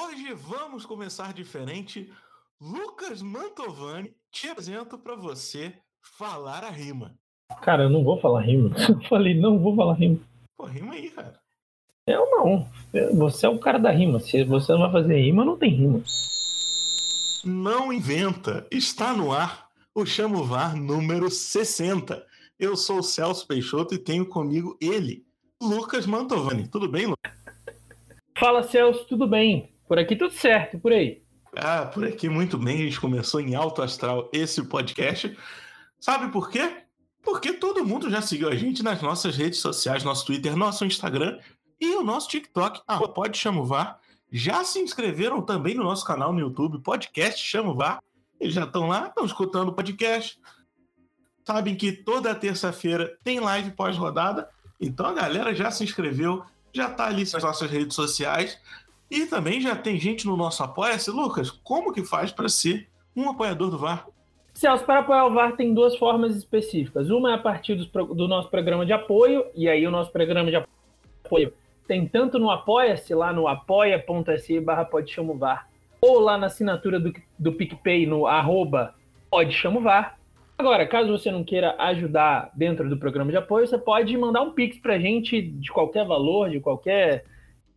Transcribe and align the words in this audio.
Hoje 0.00 0.32
vamos 0.32 0.86
começar 0.86 1.32
diferente. 1.32 2.08
Lucas 2.60 3.20
Mantovani, 3.20 4.14
te 4.30 4.46
apresento 4.46 4.96
para 4.96 5.16
você 5.16 5.74
falar 6.16 6.62
a 6.62 6.70
rima. 6.70 7.16
Cara, 7.62 7.82
eu 7.82 7.90
não 7.90 8.04
vou 8.04 8.20
falar 8.20 8.42
rima. 8.42 8.70
Eu 8.88 9.00
falei, 9.08 9.34
não 9.34 9.58
vou 9.58 9.74
falar 9.74 9.94
rima. 9.94 10.20
Pô, 10.56 10.66
rima 10.66 10.94
aí, 10.94 11.10
cara. 11.10 11.40
Eu 12.06 12.30
não. 12.30 12.70
Você 13.16 13.46
é 13.46 13.48
o 13.48 13.58
cara 13.58 13.78
da 13.78 13.90
rima. 13.90 14.20
Se 14.20 14.44
você 14.44 14.70
não 14.70 14.80
vai 14.80 14.92
fazer 14.92 15.20
rima, 15.20 15.44
não 15.44 15.58
tem 15.58 15.70
rima. 15.70 16.00
Não 17.44 17.92
inventa. 17.92 18.68
Está 18.70 19.12
no 19.12 19.32
ar 19.32 19.68
o 19.92 20.06
Chamo 20.06 20.44
VAR 20.44 20.76
número 20.76 21.28
60. 21.28 22.24
Eu 22.56 22.76
sou 22.76 23.00
o 23.00 23.02
Celso 23.02 23.48
Peixoto 23.48 23.96
e 23.96 23.98
tenho 23.98 24.24
comigo 24.24 24.78
ele, 24.80 25.26
Lucas 25.60 26.06
Mantovani. 26.06 26.68
Tudo 26.68 26.88
bem, 26.88 27.06
Lucas? 27.06 27.32
Fala, 28.38 28.62
Celso. 28.62 29.04
Tudo 29.04 29.26
bem? 29.26 29.76
Por 29.88 29.98
aqui 29.98 30.14
tudo 30.14 30.32
certo. 30.32 30.78
Por 30.78 30.92
aí? 30.92 31.22
Ah, 31.56 31.86
por 31.86 32.04
aqui 32.04 32.28
muito 32.28 32.58
bem. 32.58 32.76
A 32.76 32.84
gente 32.84 33.00
começou 33.00 33.40
em 33.40 33.54
alto 33.54 33.82
astral 33.82 34.30
esse 34.32 34.62
podcast. 34.62 35.36
Sabe 35.98 36.30
por 36.30 36.50
quê? 36.50 36.84
Porque 37.24 37.54
todo 37.54 37.84
mundo 37.84 38.10
já 38.10 38.22
seguiu 38.22 38.48
a 38.48 38.54
gente 38.54 38.82
nas 38.82 39.02
nossas 39.02 39.36
redes 39.36 39.58
sociais, 39.58 40.04
nosso 40.04 40.26
Twitter, 40.26 40.56
nosso 40.56 40.84
Instagram 40.84 41.38
e 41.80 41.94
o 41.96 42.02
nosso 42.02 42.28
TikTok, 42.28 42.80
arroba 42.86 43.12
pode 43.12 43.38
chamo 43.38 43.64
VAR. 43.64 43.98
Já 44.30 44.62
se 44.62 44.78
inscreveram 44.78 45.40
também 45.40 45.74
no 45.74 45.84
nosso 45.84 46.04
canal 46.04 46.32
no 46.32 46.40
YouTube, 46.40 46.82
podcast 46.82 47.42
Chamo 47.44 47.74
VAR. 47.74 48.02
Eles 48.38 48.54
já 48.54 48.64
estão 48.64 48.88
lá, 48.88 49.06
estão 49.06 49.24
escutando 49.24 49.68
o 49.68 49.72
podcast. 49.72 50.38
Sabem 51.46 51.74
que 51.74 51.92
toda 51.92 52.34
terça-feira 52.34 53.16
tem 53.24 53.40
live 53.40 53.70
pós-rodada. 53.70 54.48
Então 54.80 55.06
a 55.06 55.14
galera 55.14 55.54
já 55.54 55.70
se 55.70 55.82
inscreveu, 55.82 56.44
já 56.72 56.88
está 56.90 57.06
ali 57.06 57.24
nas 57.32 57.42
nossas 57.42 57.70
redes 57.70 57.94
sociais. 57.94 58.58
E 59.10 59.26
também 59.26 59.60
já 59.60 59.74
tem 59.74 59.98
gente 59.98 60.26
no 60.26 60.36
nosso 60.36 60.62
Apoia-se. 60.62 61.10
Lucas, 61.10 61.50
como 61.50 61.92
que 61.92 62.04
faz 62.04 62.30
para 62.30 62.48
ser 62.48 62.88
um 63.16 63.28
apoiador 63.28 63.70
do 63.70 63.78
VAR? 63.78 64.06
Celso, 64.52 64.84
para 64.84 65.00
apoiar 65.00 65.26
o 65.26 65.32
VAR 65.32 65.56
tem 65.56 65.72
duas 65.72 65.96
formas 65.96 66.36
específicas. 66.36 67.10
Uma 67.10 67.32
é 67.32 67.34
a 67.34 67.38
partir 67.38 67.74
do, 67.74 67.86
do 68.14 68.26
nosso 68.28 68.50
programa 68.50 68.84
de 68.84 68.92
apoio, 68.92 69.44
e 69.54 69.68
aí 69.68 69.86
o 69.86 69.90
nosso 69.90 70.10
programa 70.10 70.50
de 70.50 70.56
apoio 70.56 71.52
tem 71.86 72.06
tanto 72.06 72.38
no 72.38 72.50
Apoia-se, 72.50 73.14
lá 73.14 73.32
no 73.32 73.48
apoia.se 73.48 74.60
barra 74.60 74.84
pode 74.84 75.14
VAR, 75.38 75.68
ou 76.00 76.20
lá 76.20 76.36
na 76.36 76.46
assinatura 76.46 77.00
do, 77.00 77.12
do 77.38 77.52
PicPay 77.52 78.06
no 78.06 78.26
arroba 78.26 78.94
pode 79.30 79.56
VAR. 79.80 80.18
Agora, 80.58 80.86
caso 80.86 81.10
você 81.10 81.30
não 81.30 81.44
queira 81.44 81.74
ajudar 81.78 82.50
dentro 82.54 82.90
do 82.90 82.98
programa 82.98 83.30
de 83.30 83.36
apoio, 83.36 83.66
você 83.66 83.78
pode 83.78 84.16
mandar 84.18 84.42
um 84.42 84.50
Pix 84.50 84.76
pra 84.78 84.98
gente 84.98 85.40
de 85.40 85.70
qualquer 85.70 86.04
valor, 86.04 86.50
de 86.50 86.58
qualquer, 86.58 87.24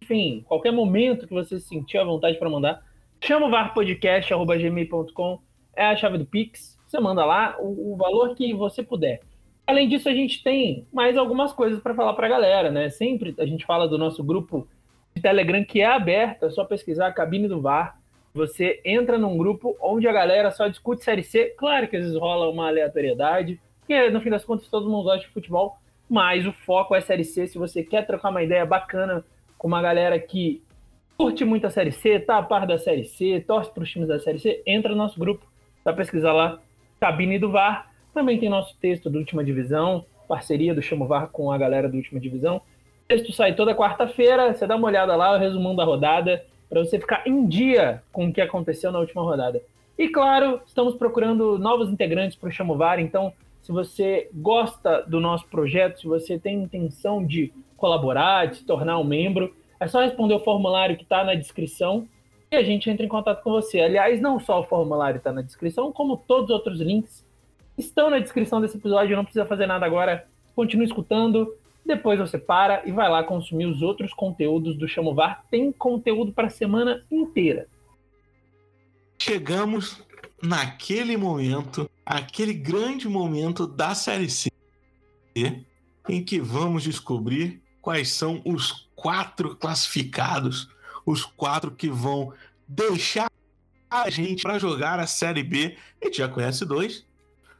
enfim, 0.01 0.43
qualquer 0.47 0.71
momento 0.71 1.27
que 1.27 1.33
você 1.33 1.59
sentir 1.59 1.97
a 1.97 2.03
vontade 2.03 2.37
para 2.37 2.49
mandar. 2.49 2.83
Chama 3.21 3.47
o 3.47 3.51
varpodcast.gmail.com 3.51 5.39
é 5.75 5.85
a 5.85 5.95
chave 5.95 6.17
do 6.17 6.25
Pix. 6.25 6.77
Você 6.87 6.99
manda 6.99 7.23
lá 7.23 7.55
o, 7.59 7.93
o 7.93 7.95
valor 7.95 8.35
que 8.35 8.53
você 8.53 8.83
puder. 8.83 9.21
Além 9.65 9.87
disso, 9.87 10.09
a 10.09 10.13
gente 10.13 10.43
tem 10.43 10.85
mais 10.91 11.15
algumas 11.17 11.53
coisas 11.53 11.79
para 11.79 11.93
falar 11.93 12.13
para 12.13 12.25
a 12.25 12.29
galera, 12.29 12.71
né? 12.71 12.89
Sempre 12.89 13.33
a 13.37 13.45
gente 13.45 13.65
fala 13.65 13.87
do 13.87 13.97
nosso 13.97 14.23
grupo 14.23 14.67
de 15.15 15.21
Telegram 15.21 15.63
que 15.63 15.81
é 15.81 15.85
aberto, 15.85 16.45
é 16.45 16.49
só 16.49 16.65
pesquisar 16.65 17.07
a 17.07 17.13
cabine 17.13 17.47
do 17.47 17.61
VAR. 17.61 17.97
Você 18.33 18.81
entra 18.83 19.17
num 19.17 19.37
grupo 19.37 19.77
onde 19.81 20.07
a 20.07 20.11
galera 20.11 20.51
só 20.51 20.67
discute 20.67 21.03
Série 21.03 21.23
C. 21.23 21.53
Claro 21.57 21.87
que 21.87 21.95
às 21.95 22.03
vezes 22.03 22.17
rola 22.17 22.49
uma 22.49 22.67
aleatoriedade, 22.67 23.61
porque 23.79 24.09
no 24.09 24.19
fim 24.19 24.29
das 24.29 24.43
contas 24.43 24.67
todo 24.67 24.89
mundo 24.89 25.03
gosta 25.03 25.19
de 25.19 25.33
futebol, 25.33 25.77
mas 26.09 26.45
o 26.45 26.51
foco 26.51 26.95
é 26.95 27.01
Série 27.01 27.23
C. 27.23 27.47
Se 27.47 27.57
você 27.57 27.83
quer 27.83 28.05
trocar 28.05 28.29
uma 28.29 28.43
ideia 28.43 28.65
bacana 28.65 29.23
com 29.61 29.67
uma 29.67 29.79
galera 29.79 30.17
que 30.17 30.63
curte 31.15 31.45
muito 31.45 31.67
a 31.67 31.69
Série 31.69 31.91
C, 31.91 32.19
tá 32.19 32.39
a 32.39 32.41
par 32.41 32.65
da 32.65 32.79
Série 32.79 33.03
C, 33.03 33.43
torce 33.45 33.71
para 33.71 33.83
os 33.83 33.91
times 33.91 34.07
da 34.07 34.19
Série 34.19 34.39
C, 34.39 34.63
entra 34.65 34.89
no 34.89 34.97
nosso 34.97 35.19
grupo, 35.19 35.45
só 35.83 35.93
pesquisar 35.93 36.33
lá, 36.33 36.59
cabine 36.99 37.37
do 37.37 37.51
VAR 37.51 37.91
também 38.11 38.39
tem 38.39 38.49
nosso 38.49 38.75
texto 38.79 39.07
do 39.07 39.19
Última 39.19 39.43
Divisão, 39.43 40.03
parceria 40.27 40.73
do 40.73 40.81
Chamo 40.81 41.05
VAR 41.05 41.27
com 41.27 41.51
a 41.51 41.59
galera 41.59 41.87
do 41.87 41.95
Última 41.95 42.19
Divisão. 42.19 42.57
O 42.57 43.07
texto 43.07 43.31
sai 43.33 43.53
toda 43.53 43.75
quarta-feira, 43.75 44.51
você 44.51 44.65
dá 44.65 44.75
uma 44.75 44.87
olhada 44.87 45.15
lá, 45.15 45.35
o 45.35 45.37
resumão 45.37 45.75
da 45.75 45.83
rodada, 45.83 46.43
para 46.67 46.83
você 46.83 46.99
ficar 46.99 47.21
em 47.27 47.45
dia 47.45 48.01
com 48.11 48.29
o 48.29 48.33
que 48.33 48.41
aconteceu 48.41 48.91
na 48.91 48.97
última 48.97 49.21
rodada. 49.21 49.61
E 49.95 50.09
claro, 50.09 50.59
estamos 50.65 50.95
procurando 50.95 51.59
novos 51.59 51.87
integrantes 51.87 52.35
para 52.35 52.49
o 52.49 52.51
Chamo 52.51 52.75
VAR, 52.75 52.99
então 52.99 53.31
se 53.71 53.73
você 53.73 54.29
gosta 54.33 55.01
do 55.03 55.21
nosso 55.21 55.47
projeto, 55.47 56.01
se 56.01 56.07
você 56.07 56.37
tem 56.37 56.63
intenção 56.63 57.25
de 57.25 57.53
colaborar, 57.77 58.47
de 58.47 58.57
se 58.57 58.65
tornar 58.65 58.99
um 58.99 59.03
membro, 59.03 59.55
é 59.79 59.87
só 59.87 60.01
responder 60.01 60.33
o 60.33 60.43
formulário 60.43 60.97
que 60.97 61.03
está 61.03 61.23
na 61.23 61.33
descrição 61.33 62.07
e 62.51 62.55
a 62.55 62.63
gente 62.63 62.89
entra 62.89 63.05
em 63.05 63.09
contato 63.09 63.41
com 63.41 63.51
você. 63.51 63.79
Aliás, 63.79 64.19
não 64.19 64.39
só 64.39 64.59
o 64.59 64.63
formulário 64.63 65.17
está 65.19 65.31
na 65.31 65.41
descrição, 65.41 65.91
como 65.91 66.17
todos 66.17 66.49
os 66.49 66.55
outros 66.55 66.81
links 66.81 67.25
estão 67.77 68.09
na 68.09 68.19
descrição 68.19 68.59
desse 68.59 68.77
episódio, 68.77 69.15
não 69.15 69.23
precisa 69.23 69.45
fazer 69.45 69.65
nada 69.65 69.85
agora. 69.85 70.27
Continue 70.53 70.85
escutando, 70.85 71.55
depois 71.85 72.19
você 72.19 72.37
para 72.37 72.85
e 72.85 72.91
vai 72.91 73.09
lá 73.09 73.23
consumir 73.23 73.67
os 73.67 73.81
outros 73.81 74.13
conteúdos 74.13 74.75
do 74.77 74.87
Chamovar. 74.87 75.45
Tem 75.49 75.71
conteúdo 75.71 76.33
para 76.33 76.47
a 76.47 76.51
semana 76.51 77.05
inteira. 77.09 77.67
Chegamos 79.17 80.03
naquele 80.41 81.15
momento, 81.15 81.89
aquele 82.05 82.53
grande 82.53 83.07
momento 83.07 83.67
da 83.67 83.93
Série 83.93 84.29
C, 84.29 84.49
em 86.07 86.23
que 86.23 86.39
vamos 86.39 86.83
descobrir 86.83 87.61
quais 87.81 88.09
são 88.09 88.41
os 88.45 88.89
quatro 88.95 89.55
classificados, 89.55 90.69
os 91.05 91.23
quatro 91.23 91.71
que 91.71 91.89
vão 91.89 92.33
deixar 92.67 93.29
a 93.89 94.09
gente 94.09 94.43
para 94.43 94.59
jogar 94.59 94.99
a 94.99 95.07
Série 95.07 95.43
B. 95.43 95.77
A 96.01 96.05
gente 96.05 96.17
já 96.17 96.27
conhece 96.27 96.65
dois, 96.65 97.05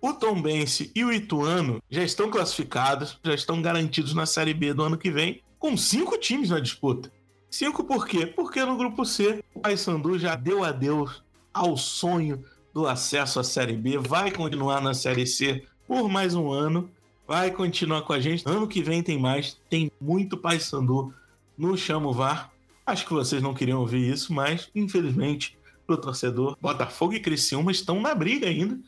o 0.02 0.14
Tombense 0.14 0.92
e 0.96 1.04
o 1.04 1.12
Ituano 1.12 1.82
já 1.90 2.04
estão 2.04 2.30
classificados, 2.30 3.20
já 3.24 3.34
estão 3.34 3.62
garantidos 3.62 4.14
na 4.14 4.26
Série 4.26 4.54
B 4.54 4.74
do 4.74 4.84
ano 4.84 4.98
que 4.98 5.12
vem, 5.12 5.42
com 5.60 5.78
cinco 5.78 6.18
times 6.18 6.50
na 6.50 6.60
disputa. 6.60 7.12
Cinco 7.50 7.84
por 7.84 8.08
quê? 8.08 8.26
Porque 8.26 8.64
no 8.64 8.78
grupo 8.78 9.06
C, 9.06 9.44
o 9.54 9.60
Paysandu 9.60 10.18
já 10.18 10.36
deu 10.36 10.64
adeus 10.64 11.22
ao 11.54 11.76
sonho 11.76 12.44
do 12.74 12.88
acesso 12.88 13.40
à 13.40 13.44
Série 13.44 13.76
B, 13.76 13.98
vai 13.98 14.32
continuar 14.32 14.82
na 14.82 14.94
Série 14.94 15.26
C 15.26 15.66
por 15.88 16.10
mais 16.10 16.36
um 16.36 16.52
ano, 16.52 16.90
vai 17.28 17.52
continuar 17.52 18.02
com 18.04 18.14
a 18.14 18.20
gente. 18.20 18.44
Ano 18.48 18.68
que 18.68 18.82
vem 18.82 19.04
tem 19.04 19.20
mais, 19.20 19.58
tem 19.70 19.92
muito 20.00 20.38
Paysandu 20.38 21.14
no 21.58 21.78
Chamo 21.78 22.14
VAR. 22.14 22.52
Acho 22.86 23.06
que 23.06 23.14
vocês 23.14 23.42
não 23.42 23.54
queriam 23.54 23.80
ouvir 23.80 24.10
isso, 24.10 24.34
mas 24.34 24.70
infelizmente 24.74 25.58
para 25.86 25.96
o 25.96 25.98
torcedor, 25.98 26.58
Botafogo 26.62 27.14
e 27.14 27.20
Criciúma 27.20 27.72
estão 27.72 28.00
na 28.00 28.16
briga 28.16 28.48
ainda 28.48 28.80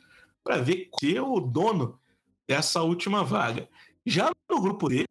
para 0.44 0.58
ver 0.58 0.90
se 1.00 1.16
é 1.16 1.22
o 1.22 1.40
dono 1.40 2.00
dessa 2.48 2.82
última 2.82 3.24
vaga. 3.24 3.68
Já 4.06 4.32
no 4.50 4.62
grupo 4.62 4.90
D, 4.90 5.06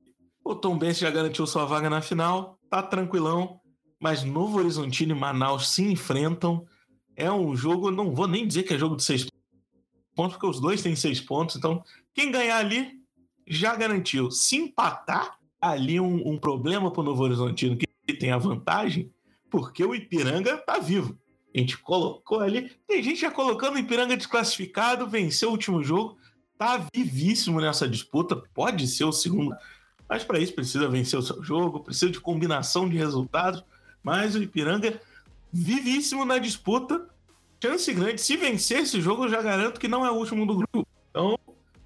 o 0.44 0.54
Tom 0.54 0.78
Benz 0.78 0.99
já 0.99 1.10
garantiu 1.10 1.47
sua 1.47 1.65
vaga 1.65 1.89
na 1.89 2.00
final, 2.00 2.59
tá 2.69 2.83
tranquilão, 2.83 3.60
mas 4.00 4.25
Novo 4.25 4.59
Horizontino 4.59 5.15
e 5.15 5.19
Manaus 5.19 5.69
se 5.69 5.83
enfrentam. 5.83 6.66
É 7.17 7.31
um 7.31 7.55
jogo, 7.55 7.91
não 7.91 8.15
vou 8.15 8.27
nem 8.27 8.47
dizer 8.47 8.62
que 8.62 8.75
é 8.75 8.78
jogo 8.78 8.97
de 8.97 9.05
seis 9.05 9.27
pontos, 10.15 10.37
porque 10.37 10.47
os 10.47 10.61
dois 10.61 10.83
têm 10.83 10.97
seis 10.97 11.21
pontos, 11.21 11.56
então 11.56 11.84
quem 12.15 12.31
ganhar 12.31 12.59
ali 12.59 13.00
já 13.47 13.75
garantiu. 13.75 14.31
Se 14.31 14.56
empatar, 14.56 15.39
ali 15.62 16.01
um, 16.01 16.28
um 16.28 16.37
problema 16.37 16.91
para 16.91 17.01
o 17.01 17.05
Novo 17.05 17.22
Horizontino, 17.22 17.77
que 17.77 17.87
tem 18.15 18.33
a 18.33 18.39
vantagem, 18.39 19.12
porque 19.49 19.84
o 19.84 19.95
Ipiranga 19.95 20.56
tá 20.56 20.78
vivo. 20.78 21.17
A 21.55 21.59
gente 21.59 21.78
colocou 21.78 22.41
ali. 22.41 22.72
Tem 22.89 23.03
gente 23.03 23.21
já 23.21 23.31
colocando 23.31 23.77
o 23.77 23.78
Ipiranga 23.78 24.17
desclassificado, 24.17 25.06
venceu 25.06 25.51
o 25.51 25.53
último 25.53 25.83
jogo, 25.84 26.19
tá 26.59 26.84
vivíssimo 26.93 27.61
nessa 27.61 27.89
disputa, 27.89 28.37
pode 28.53 28.89
ser 28.89 29.05
o 29.05 29.12
segundo. 29.12 29.55
Mas 30.09 30.25
para 30.25 30.41
isso 30.41 30.53
precisa 30.53 30.89
vencer 30.89 31.19
o 31.19 31.22
seu 31.22 31.43
jogo, 31.43 31.81
precisa 31.81 32.11
de 32.11 32.21
combinação 32.21 32.89
de 32.89 32.97
resultados. 32.97 33.62
Mas 34.03 34.34
o 34.34 34.43
Ipiranga 34.43 35.01
vivíssimo 35.53 36.25
na 36.25 36.39
disputa, 36.39 37.07
chance 37.62 37.92
grande. 37.94 38.20
Se 38.20 38.36
vencer 38.36 38.80
esse 38.80 39.00
jogo, 39.00 39.24
eu 39.24 39.28
já 39.28 39.41
garanto 39.41 39.78
que 39.78 39.86
não 39.86 40.04
é 40.04 40.10
o 40.10 40.14
último 40.14 40.44
do 40.44 40.56
grupo. 40.56 40.86
Então, 41.10 41.38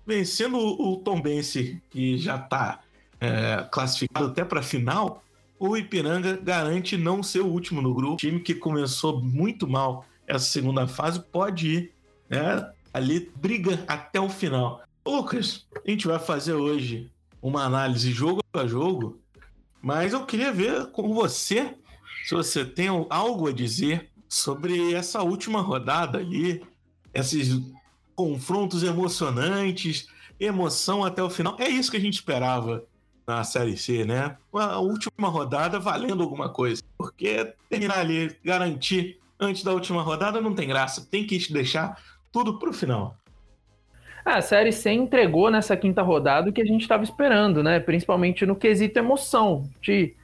vencendo 0.07 0.57
o 0.57 0.97
Tom 0.97 1.21
Bense, 1.21 1.83
que 1.91 2.17
já 2.17 2.37
está 2.37 2.81
é, 3.21 3.69
classificado 3.71 4.29
até 4.29 4.43
para 4.43 4.61
a 4.61 4.63
final, 4.63 5.23
o 5.59 5.77
Ipiranga 5.77 6.39
garante 6.39 6.97
não 6.97 7.23
ser 7.23 7.41
o 7.41 7.47
último 7.47 7.83
no 7.83 7.93
grupo. 7.93 8.15
O 8.15 8.17
time 8.17 8.41
que 8.41 8.55
começou 8.55 9.21
muito 9.23 9.69
mal 9.69 10.07
essa 10.27 10.47
segunda 10.47 10.87
fase 10.87 11.21
pode 11.21 11.69
ir 11.69 11.93
né, 12.29 12.73
ali, 12.93 13.31
briga 13.37 13.85
até 13.87 14.19
o 14.19 14.31
final. 14.31 14.83
Lucas, 15.07 15.67
a 15.87 15.91
gente 15.91 16.07
vai 16.07 16.19
fazer 16.19 16.55
hoje 16.55 17.11
uma 17.41 17.65
análise 17.65 18.11
jogo 18.11 18.43
a 18.55 18.67
jogo, 18.67 19.21
mas 19.83 20.15
eu 20.15 20.25
queria 20.25 20.51
ver 20.51 20.87
com 20.87 21.13
você 21.15 21.75
se 22.25 22.35
você 22.35 22.65
tem 22.65 22.89
algo 23.09 23.47
a 23.47 23.53
dizer 23.53 24.11
sobre 24.37 24.93
essa 24.93 25.23
última 25.23 25.61
rodada 25.61 26.19
ali, 26.19 26.63
esses 27.15 27.61
confrontos 28.15 28.83
emocionantes, 28.83 30.09
emoção 30.39 31.05
até 31.05 31.23
o 31.23 31.31
final. 31.31 31.57
É 31.59 31.69
isso 31.69 31.91
que 31.91 31.97
a 31.97 32.01
gente 32.01 32.15
esperava 32.15 32.85
na 33.27 33.43
Série 33.43 33.77
C, 33.77 34.05
né? 34.05 34.37
A 34.53 34.79
última 34.79 35.29
rodada 35.29 35.81
valendo 35.81 36.23
alguma 36.23 36.49
coisa. 36.49 36.83
Porque 36.97 37.53
terminar 37.69 37.99
ali, 37.99 38.37
garantir 38.45 39.19
antes 39.41 39.65
da 39.65 39.73
última 39.73 40.03
rodada 40.03 40.41
não 40.41 40.55
tem 40.55 40.69
graça. 40.69 41.07
Tem 41.11 41.27
que 41.27 41.53
deixar 41.53 42.01
tudo 42.31 42.59
pro 42.59 42.73
final. 42.73 43.17
É, 44.25 44.33
a 44.33 44.43
Série 44.43 44.73
C 44.73 44.93
entregou 44.93 45.51
nessa 45.51 45.77
quinta 45.77 46.03
rodada 46.03 46.51
o 46.51 46.53
que 46.53 46.61
a 46.61 46.67
gente 46.67 46.83
estava 46.83 47.03
esperando, 47.03 47.63
né? 47.63 47.81
Principalmente 47.81 48.45
no 48.45 48.55
quesito 48.55 48.99
emoção. 48.99 49.69
De, 49.81 50.15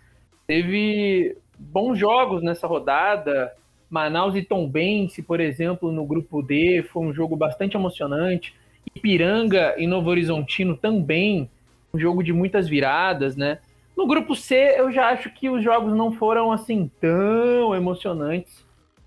teve 0.47 1.37
bons 1.59 1.99
jogos 1.99 2.43
nessa 2.43 2.67
rodada. 2.67 3.53
Manaus 3.93 4.35
e 4.35 4.43
Tombense, 4.43 5.23
por 5.23 5.39
exemplo, 5.39 5.93
no 5.93 6.07
grupo 6.07 6.43
D, 6.43 6.83
foi 6.91 7.03
um 7.05 7.13
jogo 7.13 7.37
bastante 7.37 7.77
emocionante. 7.77 8.55
Ipiranga 8.97 9.75
e 9.77 9.87
Novo 9.87 10.09
Horizontino 10.09 10.75
também, 10.79 11.51
um 11.93 11.99
jogo 11.99 12.23
de 12.23 12.33
muitas 12.33 12.67
viradas, 12.67 13.37
né? 13.37 13.59
No 13.95 14.07
grupo 14.07 14.35
C, 14.35 14.77
eu 14.79 14.91
já 14.91 15.11
acho 15.11 15.29
que 15.29 15.51
os 15.51 15.63
jogos 15.63 15.95
não 15.95 16.11
foram 16.11 16.51
assim 16.51 16.91
tão 16.99 17.75
emocionantes, 17.75 18.65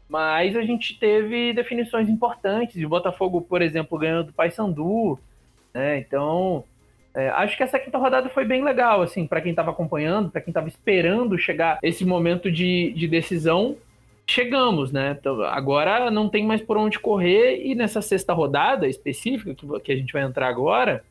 mas 0.07 0.55
a 0.55 0.61
gente 0.61 0.99
teve 0.99 1.51
definições 1.51 2.07
importantes. 2.07 2.81
O 2.83 2.87
Botafogo, 2.87 3.41
por 3.41 3.63
exemplo, 3.63 3.97
ganhou 3.97 4.23
do 4.23 4.33
Paysandu, 4.33 5.17
né? 5.73 5.97
Então, 5.97 6.63
é, 7.15 7.29
acho 7.29 7.57
que 7.57 7.63
essa 7.63 7.79
quinta 7.79 7.97
rodada 7.97 8.29
foi 8.29 8.45
bem 8.45 8.63
legal, 8.63 9.01
assim, 9.01 9.25
para 9.25 9.41
quem 9.41 9.49
estava 9.49 9.71
acompanhando, 9.71 10.29
para 10.29 10.41
quem 10.41 10.51
estava 10.51 10.67
esperando 10.67 11.39
chegar 11.39 11.79
esse 11.81 12.05
momento 12.05 12.51
de, 12.51 12.93
de 12.95 13.07
decisão. 13.07 13.77
Chegamos, 14.27 14.91
né? 14.91 15.15
Então, 15.19 15.41
agora 15.43 16.09
não 16.09 16.27
tem 16.27 16.45
mais 16.45 16.61
por 16.61 16.77
onde 16.77 16.99
correr, 16.99 17.63
e 17.65 17.75
nessa 17.75 18.01
sexta 18.01 18.33
rodada 18.33 18.87
específica, 18.87 19.53
que, 19.53 19.79
que 19.81 19.91
a 19.91 19.95
gente 19.95 20.11
vai 20.11 20.23
entrar 20.23 20.47
agora, 20.47 21.03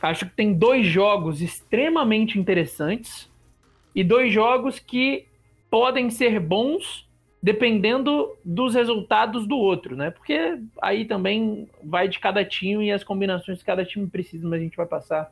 acho 0.00 0.26
que 0.26 0.36
tem 0.36 0.52
dois 0.52 0.86
jogos 0.86 1.40
extremamente 1.40 2.38
interessantes 2.38 3.30
e 3.94 4.04
dois 4.04 4.32
jogos 4.32 4.78
que 4.78 5.26
podem 5.70 6.10
ser 6.10 6.38
bons 6.38 7.08
dependendo 7.42 8.34
dos 8.42 8.74
resultados 8.74 9.46
do 9.46 9.56
outro, 9.56 9.94
né? 9.94 10.10
Porque 10.10 10.58
aí 10.80 11.04
também 11.04 11.68
vai 11.82 12.08
de 12.08 12.18
cada 12.18 12.42
time 12.42 12.86
e 12.86 12.92
as 12.92 13.04
combinações 13.04 13.58
que 13.58 13.64
cada 13.66 13.84
time 13.84 14.06
precisa, 14.06 14.48
mas 14.48 14.60
a 14.60 14.62
gente 14.62 14.76
vai 14.76 14.86
passar 14.86 15.30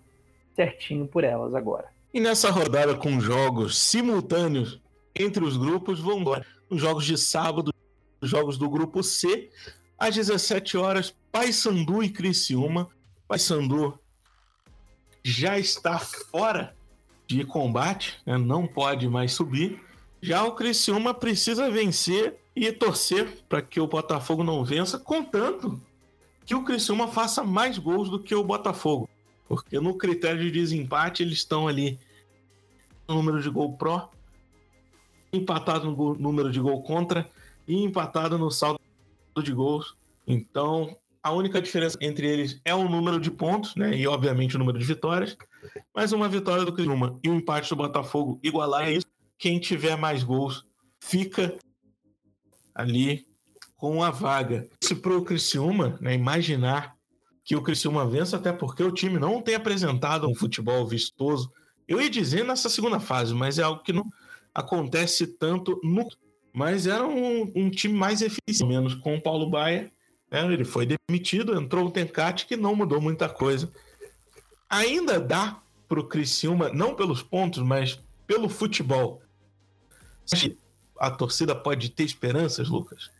certinho 0.55 1.06
por 1.06 1.25
elas 1.25 1.55
agora. 1.55 1.87
E 2.12 2.20
nessa 2.20 2.50
rodada 2.50 2.94
com 2.94 3.19
jogos 3.19 3.79
simultâneos 3.79 4.79
entre 5.14 5.44
os 5.44 5.56
grupos, 5.56 6.00
vão. 6.00 6.23
Os 6.69 6.81
jogos 6.81 7.05
de 7.05 7.19
sábado, 7.19 7.73
os 8.20 8.31
jogos 8.31 8.56
do 8.56 8.69
grupo 8.69 9.03
C, 9.03 9.50
às 9.99 10.14
17 10.14 10.76
horas, 10.76 11.14
Paysandu 11.31 12.03
e 12.03 12.09
Criciúma. 12.09 12.88
Paysandu 13.29 13.99
já 15.23 15.59
está 15.59 15.99
fora 15.99 16.75
de 17.26 17.44
combate, 17.44 18.20
né? 18.26 18.37
não 18.37 18.67
pode 18.67 19.09
mais 19.09 19.32
subir. 19.32 19.81
Já 20.20 20.44
o 20.44 20.53
Criciúma 20.55 21.15
precisa 21.15 21.70
vencer 21.70 22.37
e 22.55 22.70
torcer 22.70 23.43
para 23.49 23.62
que 23.62 23.81
o 23.81 23.87
Botafogo 23.87 24.44
não 24.44 24.65
vença, 24.65 24.99
contanto 24.99 25.81
que 26.44 26.55
o 26.55 26.65
Criciúma 26.65 27.08
faça 27.08 27.43
mais 27.43 27.79
gols 27.79 28.11
do 28.11 28.19
que 28.19 28.35
o 28.35 28.44
Botafogo. 28.44 29.08
Porque 29.49 29.81
no 29.81 29.97
critério 29.97 30.41
de 30.41 30.50
desempate 30.50 31.23
eles 31.23 31.38
estão 31.38 31.67
ali 31.67 31.99
no 33.08 33.17
número 33.17 33.41
de 33.43 33.50
gol 33.50 33.76
pró, 33.76 34.11
empatado 35.32 35.90
no 35.90 36.14
número 36.14 36.50
de 36.50 36.61
gol 36.61 36.82
contra 36.82 37.29
e 37.67 37.82
empatado 37.82 38.37
no 38.38 38.50
saldo 38.50 38.81
de 39.43 39.52
gols. 39.52 39.96
Então, 40.26 40.96
a 41.23 41.32
única 41.32 41.62
diferença 41.62 41.96
entre 42.00 42.26
eles 42.26 42.61
é 42.64 42.75
o 42.75 42.88
número 42.88 43.19
de 43.20 43.31
pontos, 43.31 43.75
né? 43.76 43.96
E 43.96 44.06
obviamente 44.06 44.56
o 44.56 44.58
número 44.58 44.79
de 44.79 44.84
vitórias. 44.84 45.37
Mas 45.94 46.12
uma 46.12 46.29
vitória 46.29 46.64
do 46.64 46.73
Criciúma 46.73 47.19
e 47.23 47.31
um 47.31 47.37
empate 47.37 47.69
do 47.70 47.76
Botafogo 47.76 48.38
igualar 48.43 48.88
é 48.88 48.93
isso 48.93 49.06
quem 49.38 49.58
tiver 49.58 49.96
mais 49.96 50.23
gols 50.23 50.64
fica 51.00 51.56
ali 52.75 53.26
com 53.76 54.02
a 54.02 54.11
vaga. 54.11 54.69
Se 54.81 54.94
para 54.94 55.17
o 55.17 55.25
Criciúma, 55.25 55.99
né, 56.00 56.14
imaginar 56.14 56.96
que 57.44 57.56
o 57.56 57.62
Criciúma 57.62 58.06
vença, 58.06 58.37
até 58.37 58.52
porque 58.52 58.84
o 58.84 58.93
time 58.93 59.19
não 59.19 59.43
tem 59.43 59.56
apresentado 59.56 60.29
um 60.29 60.34
futebol 60.34 60.87
vistoso. 60.87 61.50
Eu 61.88 62.00
ia 62.00 62.08
dizer 62.08 62.44
nessa 62.44 62.69
segunda 62.69 63.00
fase, 63.00 63.34
mas 63.34 63.58
é 63.58 63.62
algo 63.62 63.82
que 63.82 63.93
não 63.93 64.05
acontece 64.55 65.27
tanto 65.27 65.81
no. 65.83 66.07
Mas 66.53 66.87
era 66.87 67.07
um, 67.07 67.51
um 67.55 67.71
time 67.71 67.95
mais 67.95 68.21
eficiente, 68.21 68.65
menos 68.65 68.95
com 68.95 69.17
o 69.17 69.21
Paulo 69.21 69.49
Baia. 69.49 69.91
Né, 70.31 70.45
ele 70.53 70.65
foi 70.65 70.87
demitido, 70.87 71.55
entrou 71.55 71.87
o 71.87 71.91
Tencate, 71.91 72.47
que 72.47 72.57
não 72.57 72.77
mudou 72.77 73.01
muita 73.01 73.29
coisa. 73.29 73.73
Ainda 74.69 75.19
dá 75.21 75.61
para 75.89 76.01
o 76.01 76.05
Criciúma, 76.05 76.71
não 76.71 76.95
pelos 76.95 77.23
pontos, 77.23 77.63
mas 77.63 77.99
pelo 78.27 78.49
futebol, 78.49 79.21
a 80.99 81.11
torcida 81.11 81.55
pode 81.55 81.91
ter 81.91 82.05
esperanças, 82.05 82.69
Lucas? 82.69 83.11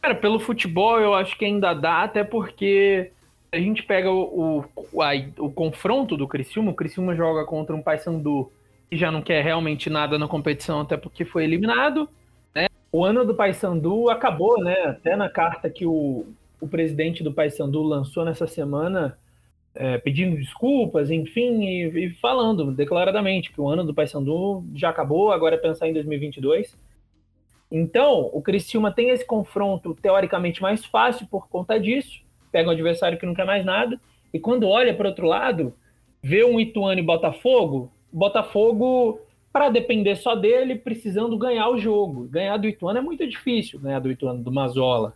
Cara, 0.00 0.14
pelo 0.14 0.38
futebol 0.38 1.00
eu 1.00 1.14
acho 1.14 1.36
que 1.36 1.44
ainda 1.44 1.74
dá, 1.74 2.02
até 2.02 2.24
porque 2.24 3.10
a 3.52 3.58
gente 3.58 3.82
pega 3.82 4.10
o, 4.10 4.64
o, 4.92 5.02
a, 5.02 5.10
o 5.38 5.50
confronto 5.50 6.16
do 6.16 6.26
Criciúma, 6.26 6.72
o 6.72 6.74
Criciúma 6.74 7.14
joga 7.14 7.44
contra 7.44 7.74
um 7.74 7.82
Paysandu 7.82 8.50
que 8.90 8.96
já 8.96 9.10
não 9.10 9.22
quer 9.22 9.42
realmente 9.42 9.88
nada 9.90 10.18
na 10.18 10.28
competição, 10.28 10.80
até 10.80 10.96
porque 10.96 11.24
foi 11.24 11.44
eliminado. 11.44 12.08
Né? 12.54 12.66
O 12.92 13.04
ano 13.04 13.24
do 13.24 13.34
Paysandu 13.34 14.08
acabou, 14.08 14.62
né? 14.62 14.74
Até 14.84 15.16
na 15.16 15.28
carta 15.28 15.68
que 15.70 15.86
o, 15.86 16.26
o 16.60 16.68
presidente 16.68 17.22
do 17.22 17.32
Paysandu 17.32 17.82
lançou 17.82 18.24
nessa 18.24 18.46
semana, 18.46 19.18
é, 19.74 19.98
pedindo 19.98 20.36
desculpas, 20.36 21.10
enfim, 21.10 21.62
e, 21.62 22.06
e, 22.06 22.10
falando 22.14 22.70
declaradamente 22.72 23.52
que 23.52 23.60
o 23.60 23.68
ano 23.68 23.84
do 23.84 23.94
Paysandu 23.94 24.64
já 24.74 24.90
acabou, 24.90 25.32
agora 25.32 25.56
é 25.56 25.58
pensar 25.58 25.88
em 25.88 25.92
2022. 25.92 26.76
Então, 27.70 28.30
o 28.32 28.40
Criciúma 28.40 28.92
tem 28.92 29.10
esse 29.10 29.26
confronto 29.26 29.96
teoricamente 30.00 30.62
mais 30.62 30.84
fácil 30.84 31.26
por 31.26 31.48
conta 31.48 31.78
disso, 31.78 32.22
pega 32.52 32.68
um 32.68 32.72
adversário 32.72 33.18
que 33.18 33.26
não 33.26 33.34
quer 33.34 33.44
mais 33.44 33.64
nada, 33.64 34.00
e 34.32 34.38
quando 34.38 34.68
olha 34.68 34.94
para 34.94 35.08
outro 35.08 35.26
lado, 35.26 35.74
vê 36.22 36.44
um 36.44 36.60
Ituano 36.60 37.00
e 37.00 37.02
Botafogo, 37.02 37.90
Botafogo, 38.14 39.20
para 39.52 39.70
depender 39.70 40.16
só 40.16 40.34
dele, 40.36 40.76
precisando 40.76 41.36
ganhar 41.36 41.68
o 41.68 41.78
jogo. 41.78 42.28
Ganhar 42.28 42.56
do 42.56 42.68
Ituano 42.68 42.98
é 42.98 43.02
muito 43.02 43.26
difícil, 43.26 43.80
ganhar 43.80 43.98
do 43.98 44.10
Ituano, 44.10 44.42
do 44.42 44.52
Mazola. 44.52 45.14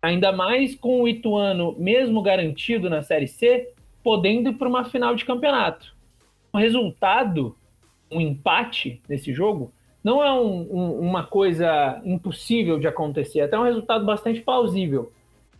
Ainda 0.00 0.32
mais 0.32 0.74
com 0.74 1.02
o 1.02 1.08
Ituano 1.08 1.74
mesmo 1.78 2.22
garantido 2.22 2.88
na 2.88 3.02
Série 3.02 3.26
C, 3.26 3.72
podendo 4.02 4.48
ir 4.50 4.54
para 4.54 4.68
uma 4.68 4.84
final 4.84 5.14
de 5.14 5.24
campeonato. 5.24 5.94
O 6.52 6.58
resultado, 6.58 7.54
um 8.10 8.20
empate 8.20 9.02
nesse 9.08 9.32
jogo, 9.32 9.72
não 10.02 10.24
é 10.24 10.32
um, 10.32 10.60
um, 10.70 11.00
uma 11.00 11.24
coisa 11.24 12.00
impossível 12.04 12.78
de 12.78 12.86
acontecer, 12.86 13.40
é 13.40 13.42
até 13.42 13.58
um 13.58 13.64
resultado 13.64 14.06
bastante 14.06 14.40
plausível. 14.40 15.12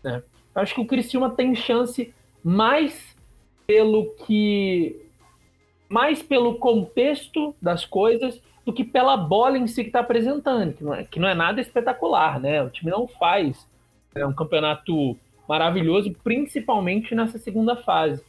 Né? 0.03 0.23
Eu 0.55 0.63
acho 0.63 0.75
que 0.75 0.81
o 0.81 0.87
Criciúma 0.87 1.31
tem 1.31 1.55
chance 1.55 2.15
mais 2.43 3.15
pelo 3.67 4.15
que 4.27 5.08
mais 5.89 6.23
pelo 6.23 6.57
contexto 6.57 7.55
das 7.61 7.85
coisas 7.85 8.41
do 8.65 8.73
que 8.73 8.85
pela 8.85 9.17
bola 9.17 9.57
em 9.57 9.67
si 9.67 9.83
que 9.83 9.89
está 9.89 10.01
apresentando, 10.01 10.75
que 10.75 10.85
não, 10.85 10.95
é, 10.95 11.05
que 11.05 11.19
não 11.19 11.29
é 11.29 11.35
nada 11.35 11.61
espetacular, 11.61 12.39
né? 12.39 12.63
O 12.63 12.71
time 12.71 12.91
não 12.91 13.09
faz 13.09 13.67
é 14.15 14.27
um 14.27 14.33
campeonato 14.33 15.17
maravilhoso, 15.49 16.15
principalmente 16.23 17.15
nessa 17.15 17.39
segunda 17.39 17.77
fase. 17.77 18.23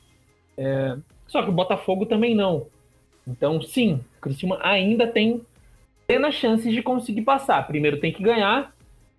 É, 0.57 0.97
só 1.27 1.43
que 1.43 1.49
o 1.49 1.53
Botafogo 1.53 2.05
também 2.05 2.33
não. 2.33 2.67
Então, 3.27 3.61
sim, 3.61 4.01
o 4.17 4.21
Criciúma 4.21 4.59
ainda 4.61 5.07
tem 5.07 5.41
plenas 6.07 6.35
chances 6.35 6.73
de 6.73 6.81
conseguir 6.81 7.21
passar. 7.21 7.67
Primeiro 7.67 7.99
tem 7.99 8.11
que 8.11 8.23
ganhar 8.23 8.73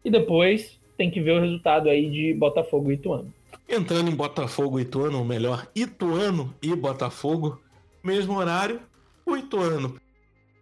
e 0.05 0.11
depois 0.11 0.79
tem 0.97 1.11
que 1.11 1.21
ver 1.21 1.33
o 1.33 1.41
resultado 1.41 1.89
aí 1.89 2.11
de 2.11 2.35
Botafogo 2.35 2.91
e 2.91 2.95
Ituano. 2.95 3.33
Entrando 3.69 4.11
em 4.11 4.15
Botafogo 4.15 4.79
e 4.79 4.83
Ituano, 4.83 5.19
ou 5.19 5.25
melhor, 5.25 5.69
Ituano 5.75 6.53
e 6.61 6.75
Botafogo, 6.75 7.61
mesmo 8.03 8.37
horário, 8.37 8.81
o 9.27 9.37
Ituano 9.37 10.01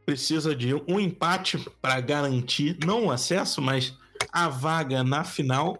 precisa 0.04 0.54
de 0.56 0.74
um 0.88 0.98
empate 0.98 1.58
para 1.82 2.00
garantir 2.00 2.78
não 2.84 3.06
o 3.06 3.10
acesso, 3.10 3.60
mas 3.60 3.96
a 4.32 4.48
vaga 4.48 5.04
na 5.04 5.24
final. 5.24 5.78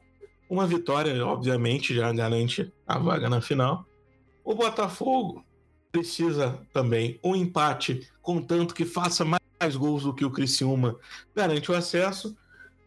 Uma 0.51 0.67
vitória, 0.67 1.25
obviamente, 1.25 1.95
já 1.95 2.13
garante 2.13 2.73
a 2.87 2.99
vaga 2.99 3.29
na 3.29 3.41
final. 3.41 3.87
O 4.45 4.55
Botafogo 4.55 5.45
precisa 5.91 6.59
também 6.73 7.19
um 7.23 7.35
empate, 7.35 8.09
contanto 8.23 8.75
que 8.75 8.85
faça 8.85 9.25
mais 9.25 9.77
gols 9.77 10.03
do 10.05 10.15
que 10.15 10.25
o 10.25 10.31
Criciúma, 10.31 10.97
garante 11.35 11.71
o 11.71 11.75
acesso. 11.75 12.37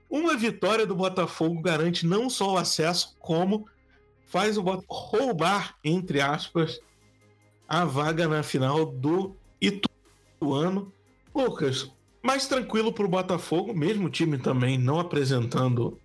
Uma 0.10 0.36
vitória 0.36 0.86
do 0.86 0.96
Botafogo 0.96 1.62
garante 1.62 2.06
não 2.06 2.30
só 2.30 2.54
o 2.54 2.58
acesso, 2.58 3.16
como 3.20 3.68
faz 4.28 4.58
o 4.58 4.64
Botafogo 4.64 4.94
roubar, 4.94 5.76
entre 5.84 6.22
aspas, 6.22 6.80
a 7.72 7.86
vaga 7.86 8.28
na 8.28 8.44
final 8.44 8.86
do 8.86 9.34
Ituano. 9.62 10.92
Lucas, 11.34 11.90
mais 12.22 12.46
tranquilo 12.46 12.92
para 12.92 13.06
o 13.06 13.08
Botafogo, 13.08 13.74
mesmo 13.74 14.08
o 14.08 14.10
time 14.10 14.38
também 14.38 14.78
não 14.78 15.00
apresentando 15.00 15.98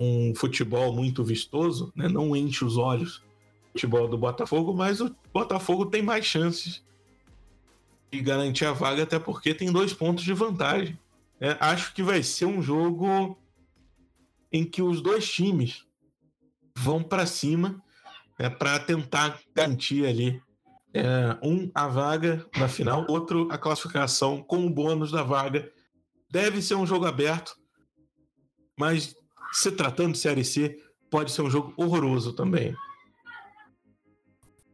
um 0.00 0.34
futebol 0.34 0.92
muito 0.92 1.22
vistoso, 1.22 1.92
né? 1.94 2.08
não 2.08 2.34
enche 2.34 2.64
os 2.64 2.76
olhos 2.76 3.22
futebol 3.70 4.08
do 4.08 4.18
Botafogo, 4.18 4.74
mas 4.74 5.00
o 5.00 5.14
Botafogo 5.32 5.86
tem 5.86 6.02
mais 6.02 6.24
chances 6.24 6.82
garantir 8.12 8.64
a 8.64 8.72
vaga, 8.72 9.04
até 9.04 9.18
porque 9.18 9.54
tem 9.54 9.70
dois 9.70 9.92
pontos 9.92 10.24
de 10.24 10.32
vantagem. 10.32 10.98
É, 11.40 11.56
acho 11.60 11.94
que 11.94 12.02
vai 12.02 12.22
ser 12.22 12.46
um 12.46 12.60
jogo 12.60 13.38
em 14.52 14.64
que 14.64 14.82
os 14.82 15.00
dois 15.00 15.32
times 15.32 15.84
vão 16.76 17.00
para 17.00 17.26
cima 17.26 17.80
é, 18.38 18.48
para 18.48 18.80
tentar 18.80 19.40
garantir 19.54 20.04
ali 20.06 20.42
é, 20.94 21.36
um 21.42 21.68
a 21.74 21.88
vaga 21.88 22.46
na 22.56 22.68
final, 22.68 23.04
outro 23.10 23.48
a 23.50 23.58
classificação 23.58 24.42
com 24.42 24.64
o 24.64 24.70
bônus 24.70 25.10
da 25.10 25.22
vaga. 25.22 25.70
Deve 26.30 26.62
ser 26.62 26.76
um 26.76 26.86
jogo 26.86 27.04
aberto, 27.04 27.54
mas 28.78 29.14
se 29.52 29.72
tratando 29.72 30.12
de 30.12 30.18
Série 30.18 30.44
C, 30.44 30.78
pode 31.10 31.32
ser 31.32 31.42
um 31.42 31.50
jogo 31.50 31.74
horroroso 31.76 32.32
também. 32.32 32.74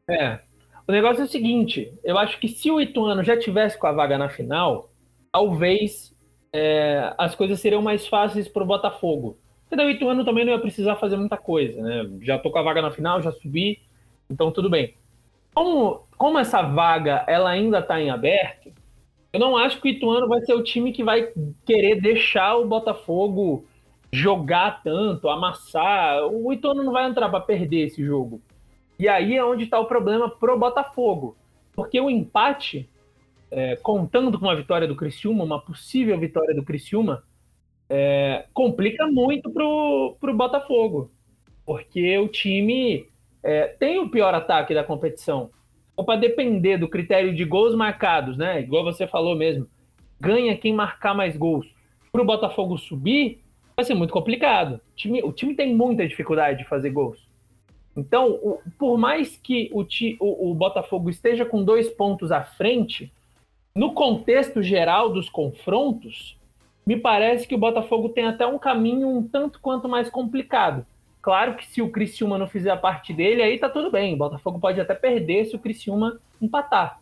É. 0.08 0.40
O 0.86 0.92
negócio 0.92 1.22
é 1.22 1.24
o 1.24 1.28
seguinte: 1.28 1.92
eu 2.04 2.18
acho 2.18 2.38
que 2.38 2.48
se 2.48 2.70
o 2.70 2.80
Ituano 2.80 3.22
já 3.22 3.38
tivesse 3.38 3.78
com 3.78 3.86
a 3.86 3.92
vaga 3.92 4.18
na 4.18 4.28
final, 4.28 4.90
talvez 5.32 6.14
é, 6.52 7.14
as 7.16 7.34
coisas 7.34 7.60
seriam 7.60 7.82
mais 7.82 8.06
fáceis 8.06 8.48
para 8.48 8.62
o 8.62 8.66
Botafogo. 8.66 9.38
Porque 9.68 9.84
o 9.84 9.88
Ituano 9.88 10.24
também 10.24 10.44
não 10.44 10.52
ia 10.52 10.58
precisar 10.58 10.96
fazer 10.96 11.16
muita 11.16 11.36
coisa, 11.36 11.80
né? 11.80 12.10
Já 12.22 12.38
tô 12.38 12.50
com 12.50 12.58
a 12.58 12.62
vaga 12.62 12.82
na 12.82 12.90
final, 12.90 13.22
já 13.22 13.30
subi, 13.30 13.80
então 14.28 14.50
tudo 14.50 14.68
bem. 14.68 14.96
Como, 15.54 16.06
como 16.16 16.38
essa 16.38 16.62
vaga 16.62 17.24
ela 17.26 17.50
ainda 17.50 17.80
está 17.80 18.00
em 18.00 18.10
aberto, 18.10 18.72
eu 19.32 19.38
não 19.38 19.56
acho 19.56 19.80
que 19.80 19.88
o 19.88 19.90
Ituano 19.90 20.28
vai 20.28 20.40
ser 20.40 20.54
o 20.54 20.62
time 20.62 20.92
que 20.92 21.04
vai 21.04 21.32
querer 21.64 22.00
deixar 22.00 22.56
o 22.56 22.66
Botafogo 22.66 23.64
jogar 24.12 24.82
tanto, 24.82 25.28
amassar. 25.28 26.26
O 26.26 26.52
Ituano 26.52 26.82
não 26.82 26.92
vai 26.92 27.08
entrar 27.08 27.28
para 27.28 27.40
perder 27.40 27.86
esse 27.86 28.04
jogo. 28.04 28.42
E 28.98 29.08
aí 29.08 29.36
é 29.36 29.44
onde 29.44 29.64
está 29.64 29.78
o 29.78 29.86
problema 29.86 30.28
pro 30.28 30.58
Botafogo. 30.58 31.36
Porque 31.72 32.00
o 32.00 32.10
empate, 32.10 32.88
é, 33.50 33.76
contando 33.76 34.38
com 34.38 34.50
a 34.50 34.54
vitória 34.54 34.88
do 34.88 34.96
Criciúma, 34.96 35.44
uma 35.44 35.60
possível 35.60 36.18
vitória 36.18 36.54
do 36.54 36.64
Criciúma, 36.64 37.22
é, 37.88 38.46
complica 38.52 39.06
muito 39.06 39.50
pro, 39.50 40.16
pro 40.20 40.36
Botafogo. 40.36 41.10
Porque 41.64 42.18
o 42.18 42.26
time 42.26 43.06
é, 43.42 43.68
tem 43.68 43.98
o 43.98 44.10
pior 44.10 44.34
ataque 44.34 44.74
da 44.74 44.84
competição. 44.84 45.50
Ou 45.96 46.04
para 46.04 46.20
depender 46.20 46.78
do 46.78 46.88
critério 46.88 47.34
de 47.34 47.44
gols 47.44 47.74
marcados, 47.74 48.36
né? 48.36 48.60
Igual 48.60 48.84
você 48.84 49.06
falou 49.06 49.36
mesmo, 49.36 49.66
ganha 50.20 50.56
quem 50.56 50.72
marcar 50.72 51.14
mais 51.14 51.36
gols. 51.36 51.66
Para 52.12 52.22
o 52.22 52.26
Botafogo 52.26 52.78
subir, 52.78 53.42
vai 53.76 53.84
ser 53.84 53.94
muito 53.94 54.12
complicado. 54.12 54.74
O 54.74 54.96
time, 54.96 55.22
o 55.22 55.32
time 55.32 55.54
tem 55.54 55.74
muita 55.74 56.06
dificuldade 56.06 56.58
de 56.58 56.64
fazer 56.64 56.90
gols. 56.90 57.28
Então, 57.96 58.32
o, 58.42 58.60
por 58.78 58.96
mais 58.96 59.36
que 59.36 59.70
o, 59.72 59.82
o, 60.20 60.50
o 60.50 60.54
Botafogo 60.54 61.10
esteja 61.10 61.44
com 61.44 61.62
dois 61.62 61.88
pontos 61.88 62.30
à 62.32 62.42
frente, 62.42 63.12
no 63.74 63.92
contexto 63.92 64.62
geral 64.62 65.10
dos 65.10 65.28
confrontos, 65.28 66.38
me 66.86 66.96
parece 66.96 67.46
que 67.46 67.54
o 67.54 67.58
Botafogo 67.58 68.08
tem 68.08 68.26
até 68.26 68.46
um 68.46 68.58
caminho 68.58 69.08
um 69.08 69.26
tanto 69.26 69.60
quanto 69.60 69.88
mais 69.88 70.10
complicado. 70.10 70.84
Claro 71.22 71.56
que 71.56 71.66
se 71.66 71.82
o 71.82 71.90
Criciúma 71.90 72.38
não 72.38 72.48
fizer 72.48 72.70
a 72.70 72.76
parte 72.76 73.12
dele, 73.12 73.42
aí 73.42 73.58
tá 73.58 73.68
tudo 73.68 73.90
bem. 73.90 74.14
O 74.14 74.18
Botafogo 74.18 74.58
pode 74.58 74.80
até 74.80 74.94
perder 74.94 75.44
se 75.44 75.56
o 75.56 75.58
Criciúma 75.58 76.18
empatar. 76.40 77.00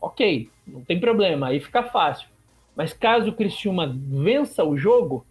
Ok, 0.00 0.50
não 0.66 0.82
tem 0.82 0.98
problema, 0.98 1.48
aí 1.48 1.60
fica 1.60 1.82
fácil. 1.82 2.28
Mas 2.74 2.92
caso 2.92 3.30
o 3.30 3.34
Criciúma 3.34 3.94
vença 3.94 4.64
o 4.64 4.76
jogo, 4.76 5.24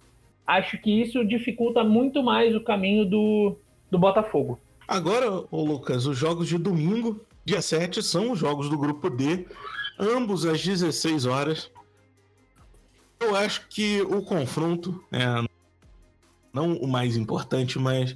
acho 0.46 0.77
que 0.77 1.01
isso 1.01 1.25
dificulta 1.25 1.84
muito 1.84 2.24
mais 2.24 2.55
o 2.55 2.62
caminho 2.62 3.05
do, 3.05 3.58
do 3.89 3.98
Botafogo. 3.98 4.60
Agora, 4.88 5.43
ô 5.51 5.63
Lucas, 5.63 6.05
os 6.05 6.17
jogos 6.17 6.48
de 6.48 6.58
domingo, 6.58 7.19
dia 7.43 7.62
7, 7.62 8.01
são 8.01 8.31
os 8.31 8.39
jogos 8.39 8.69
do 8.69 8.77
grupo 8.77 9.10
D, 9.10 9.46
ambos 10.00 10.46
às 10.46 10.63
16 10.63 11.25
horas. 11.25 11.72
Eu 13.19 13.36
acho 13.36 13.67
que 13.67 14.01
o 14.01 14.22
confronto, 14.22 15.03
é, 15.12 15.48
não 16.53 16.77
o 16.77 16.87
mais 16.87 17.15
importante, 17.15 17.77
mas 17.77 18.15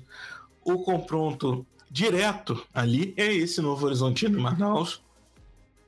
o 0.63 0.79
confronto 0.79 1.65
direto 1.89 2.65
ali 2.73 3.13
é 3.17 3.31
esse 3.31 3.61
Novo 3.61 3.85
Horizontino 3.85 4.37
e 4.37 4.41
Manaus. 4.41 5.01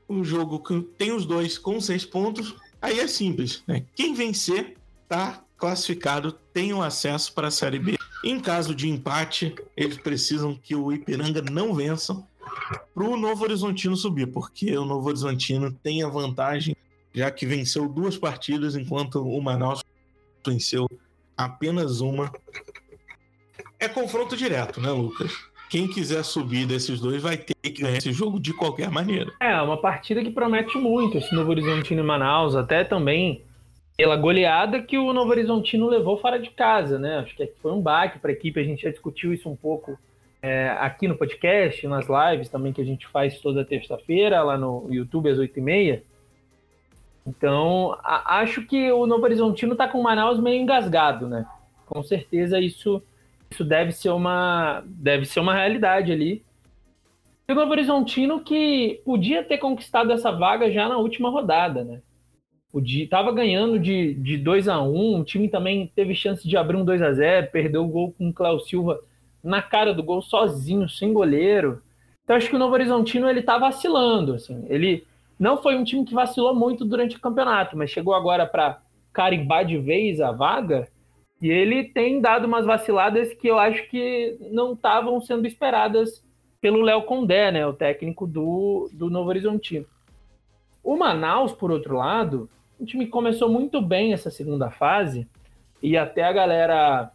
Um 0.08 0.24
jogo 0.24 0.60
que 0.60 0.82
tem 0.98 1.12
os 1.12 1.26
dois 1.26 1.58
com 1.58 1.82
seis 1.82 2.06
pontos. 2.06 2.56
Aí 2.82 3.00
é 3.00 3.08
simples, 3.08 3.64
né? 3.66 3.84
Quem 3.96 4.14
vencer 4.14 4.78
tá 5.08 5.44
classificado, 5.58 6.32
tem 6.54 6.74
o 6.74 6.82
acesso 6.82 7.34
para 7.34 7.48
a 7.48 7.52
Série 7.52 7.80
B. 7.80 7.98
Em 8.24 8.40
caso 8.40 8.76
de 8.76 8.90
empate, 8.90 9.56
eles 9.76 9.98
precisam 9.98 10.56
que 10.56 10.76
o 10.76 10.92
Ipiranga 10.92 11.42
não 11.42 11.74
vença 11.74 12.22
para 12.94 13.04
o 13.04 13.18
Novo 13.18 13.44
Horizontino 13.44 13.96
subir, 13.96 14.28
porque 14.28 14.78
o 14.78 14.86
Novo 14.86 15.08
Horizontino 15.08 15.72
tem 15.72 16.04
a 16.04 16.08
vantagem, 16.08 16.76
já 17.14 17.32
que 17.32 17.46
venceu 17.46 17.88
duas 17.88 18.18
partidas, 18.18 18.76
enquanto 18.76 19.22
o 19.22 19.42
Manaus 19.42 19.84
venceu 20.46 20.88
apenas 21.38 22.02
uma. 22.02 22.32
É 23.80 23.88
confronto 23.88 24.36
direto, 24.36 24.80
né, 24.80 24.90
Lucas? 24.90 25.34
Quem 25.70 25.88
quiser 25.88 26.24
subir 26.24 26.66
desses 26.66 27.00
dois 27.00 27.22
vai 27.22 27.38
ter 27.38 27.54
que 27.62 27.82
ganhar 27.82 27.98
esse 27.98 28.14
jogo 28.14 28.40
de 28.40 28.54
qualquer 28.54 28.90
maneira. 28.90 29.32
É, 29.42 29.60
uma 29.62 29.78
partida 29.78 30.24
que 30.24 30.30
promete 30.30 30.78
muito 30.78 31.18
esse 31.18 31.34
Novo 31.34 31.52
Horizontino 31.52 32.02
e 32.02 32.06
Manaus, 32.06 32.56
até 32.56 32.84
também 32.84 33.44
pela 33.98 34.16
goleada 34.16 34.82
que 34.82 34.98
o 34.98 35.14
Novo 35.14 35.32
Horizontino 35.32 35.88
levou 35.88 36.18
fora 36.18 36.40
de 36.40 36.50
casa, 36.50 37.00
né? 37.00 37.18
Acho 37.18 37.36
que 37.36 37.52
foi 37.62 37.72
um 37.72 37.82
baque 37.82 38.20
para 38.20 38.30
a 38.30 38.34
equipe, 38.34 38.60
a 38.60 38.64
gente 38.64 38.84
já 38.84 38.90
discutiu 38.90 39.34
isso 39.34 39.50
um 39.50 39.56
pouco 39.56 39.98
é, 40.42 40.70
aqui 40.80 41.08
no 41.08 41.16
podcast, 41.16 41.88
nas 41.88 42.06
lives 42.08 42.50
também 42.50 42.72
que 42.72 42.82
a 42.82 42.86
gente 42.86 43.08
faz 43.08 43.40
toda 43.40 43.66
terça-feira, 43.66 44.44
lá 44.44 44.58
no 44.58 44.88
YouTube 44.90 45.30
às 45.30 45.38
8h30. 45.38 46.02
Então, 47.26 47.98
a, 48.04 48.40
acho 48.40 48.62
que 48.66 48.92
o 48.92 49.08
Novo 49.08 49.24
Horizontino 49.24 49.74
está 49.74 49.88
com 49.88 50.00
o 50.00 50.04
Manaus 50.04 50.40
meio 50.40 50.62
engasgado, 50.62 51.28
né? 51.28 51.46
Com 51.86 52.04
certeza 52.04 52.60
isso, 52.60 53.02
isso 53.50 53.64
deve 53.64 53.92
ser 53.92 54.10
uma 54.10 54.84
deve 54.86 55.26
ser 55.26 55.40
uma 55.40 55.54
realidade 55.54 56.12
ali. 56.12 56.44
E 57.48 57.52
o 57.52 57.56
Novo 57.56 57.72
Horizontino 57.72 58.40
que 58.40 59.02
podia 59.06 59.44
ter 59.44 59.58
conquistado 59.58 60.12
essa 60.12 60.32
vaga 60.32 60.72
já 60.72 60.88
na 60.88 60.98
última 60.98 61.30
rodada, 61.30 61.84
né? 61.84 62.02
Podia, 62.72 63.08
tava 63.08 63.32
ganhando 63.32 63.80
de, 63.80 64.14
de 64.16 64.38
2 64.38 64.68
a 64.68 64.82
1 64.82 64.96
um, 64.96 65.20
o 65.22 65.24
time 65.24 65.48
também 65.48 65.92
teve 65.96 66.14
chance 66.14 66.48
de 66.48 66.58
abrir 66.58 66.76
um 66.76 66.84
2 66.84 67.02
a 67.02 67.14
0 67.14 67.50
perdeu 67.52 67.86
o 67.86 67.88
gol 67.88 68.14
com 68.18 68.30
o 68.30 68.34
Cléo 68.34 68.60
Silva 68.60 69.00
na 69.44 69.62
cara 69.62 69.94
do 69.94 70.04
gol 70.04 70.22
sozinho, 70.22 70.90
sem 70.90 71.14
goleiro. 71.14 71.82
Então 72.24 72.36
acho 72.36 72.50
que 72.50 72.56
o 72.56 72.60
Novo 72.60 72.74
Horizontino 72.74 73.30
ele 73.30 73.44
tá 73.44 73.58
vacilando, 73.58 74.34
assim. 74.34 74.66
Ele 74.68 75.06
não 75.40 75.62
foi 75.62 75.76
um 75.76 75.84
time 75.84 76.06
que 76.06 76.14
vacilou 76.14 76.56
muito 76.56 76.86
durante 76.86 77.18
o 77.18 77.22
campeonato, 77.22 77.78
mas 77.78 77.90
chegou 77.90 78.14
agora 78.14 78.46
para 78.46 78.82
carimbar 79.12 79.66
de 79.66 79.78
vez 79.78 80.20
a 80.20 80.32
vaga 80.32 80.88
e 81.42 81.50
ele 81.50 81.86
tem 81.86 82.22
dado 82.22 82.46
umas 82.46 82.66
vaciladas 82.66 83.34
que 83.34 83.48
eu 83.48 83.60
acho 83.60 83.88
que 83.90 84.38
não 84.52 84.74
estavam 84.74 85.20
sendo 85.22 85.46
esperadas 85.46 86.24
pelo 86.62 86.82
Léo 86.82 87.04
Condé, 87.04 87.52
né, 87.52 87.68
o 87.68 87.74
técnico 87.74 88.26
do, 88.26 88.90
do 88.94 89.10
Novo 89.10 89.30
Horizontino. 89.30 89.86
O 90.84 90.98
Manaus, 90.98 91.52
por 91.52 91.72
outro 91.72 91.98
lado, 91.98 92.50
o 92.80 92.86
time 92.86 93.08
começou 93.08 93.50
muito 93.50 93.82
bem 93.82 94.14
essa 94.14 94.32
segunda 94.32 94.72
fase 94.72 95.28
e 95.82 95.98
até 95.98 96.24
a 96.24 96.34
galera 96.34 97.12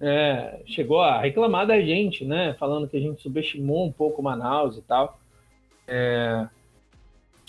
é, 0.00 0.62
chegou 0.66 1.00
a 1.00 1.20
reclamar 1.20 1.66
da 1.66 1.80
gente, 1.80 2.24
né, 2.24 2.54
falando 2.58 2.88
que 2.88 2.96
a 2.96 3.00
gente 3.00 3.22
subestimou 3.22 3.86
um 3.86 3.92
pouco 3.92 4.20
o 4.20 4.24
Manaus 4.24 4.78
e 4.78 4.82
tal. 4.82 5.20
É, 5.86 6.48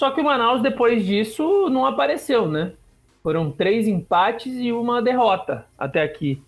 só 0.01 0.10
que 0.10 0.20
o 0.20 0.24
Manaus, 0.24 0.63
depois 0.63 1.05
disso, 1.05 1.70
não 1.70 1.86
apareceu, 1.86 2.48
né? 2.50 2.74
Foram 3.22 3.51
três 3.51 3.88
empates 3.88 4.51
e 4.58 4.72
uma 4.72 5.00
derrota 5.00 5.67
até 5.77 6.01
aqui. 6.01 6.41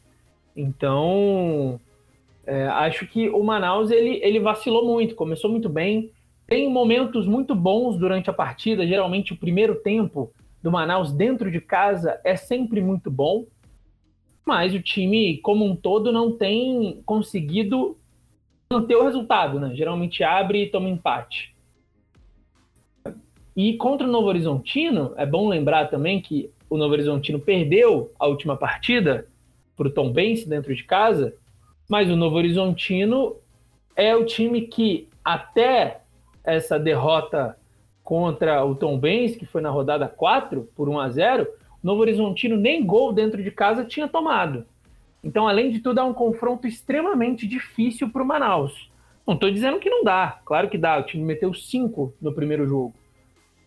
Então, 0.58 1.80
é, 2.48 2.66
acho 2.66 3.06
que 3.06 3.30
o 3.30 3.44
Manaus 3.44 3.92
ele, 3.92 4.20
ele 4.24 4.40
vacilou 4.40 4.84
muito, 4.84 5.14
começou 5.14 5.52
muito 5.52 5.70
bem. 5.70 6.10
Tem 6.48 6.68
momentos 6.68 7.28
muito 7.28 7.54
bons 7.54 7.96
durante 7.96 8.28
a 8.28 8.34
partida. 8.34 8.88
Geralmente, 8.88 9.34
o 9.34 9.38
primeiro 9.38 9.76
tempo 9.76 10.34
do 10.64 10.72
Manaus 10.72 11.14
dentro 11.14 11.52
de 11.52 11.62
casa 11.62 12.20
é 12.24 12.36
sempre 12.36 12.82
muito 12.82 13.12
bom. 13.12 13.46
Mas 14.44 14.74
o 14.74 14.82
time, 14.82 15.38
como 15.44 15.64
um 15.64 15.76
todo, 15.76 16.12
não 16.12 16.36
tem 16.36 17.04
conseguido 17.06 18.00
manter 18.72 18.96
o 18.96 19.04
resultado, 19.04 19.60
né? 19.60 19.76
Geralmente 19.76 20.24
abre 20.24 20.64
e 20.64 20.72
toma 20.72 20.90
empate. 20.90 21.53
E 23.56 23.78
contra 23.78 24.08
o 24.08 24.12
Novo 24.12 24.28
Horizontino, 24.28 25.14
é 25.16 25.26
bom 25.26 25.48
lembrar 25.48 25.90
também 25.90 26.22
que 26.22 26.50
o 26.70 26.78
Novo 26.78 26.94
Horizontino 26.94 27.40
perdeu 27.40 28.12
a 28.18 28.28
última 28.28 28.58
partida 28.58 29.28
para 29.76 29.88
o 29.88 29.92
Tom 29.92 30.12
Benz 30.12 30.46
dentro 30.46 30.74
de 30.74 30.84
casa, 30.84 31.36
mas 31.88 32.10
o 32.10 32.16
Novo 32.16 32.36
Horizontino 32.36 33.36
é 33.96 34.16
o 34.16 34.26
time 34.26 34.62
que 34.62 35.08
até 35.24 36.02
essa 36.44 36.80
derrota 36.80 37.58
contra 38.04 38.66
o 38.66 38.76
Tom 38.76 38.98
Benz, 38.98 39.36
que 39.36 39.46
foi 39.46 39.62
na 39.62 39.70
rodada 39.70 40.08
4 40.08 40.70
por 40.76 40.90
1 40.90 41.00
a 41.00 41.10
0, 41.10 41.44
o 41.84 41.88
Novo 41.88 42.02
Horizontino 42.02 42.58
nem 42.58 42.86
gol 42.86 43.14
dentro 43.14 43.42
de 43.42 43.52
casa 43.52 43.86
tinha 43.86 44.08
tomado. 44.08 44.66
Então, 45.24 45.48
além 45.48 45.72
de 45.72 45.80
tudo, 45.80 46.00
é 46.00 46.04
um 46.04 46.14
confronto 46.14 46.68
extremamente 46.68 47.48
difícil 47.48 48.10
para 48.10 48.24
o 48.24 48.26
Manaus. 48.26 48.92
Não 49.26 49.36
estou 49.36 49.50
dizendo 49.50 49.80
que 49.80 49.90
não 49.90 50.04
dá, 50.04 50.42
claro 50.44 50.70
que 50.70 50.78
dá. 50.78 50.98
O 50.98 51.04
time 51.04 51.24
meteu 51.24 51.54
5 51.54 52.14
no 52.22 52.34
primeiro 52.34 52.68
jogo. 52.68 52.94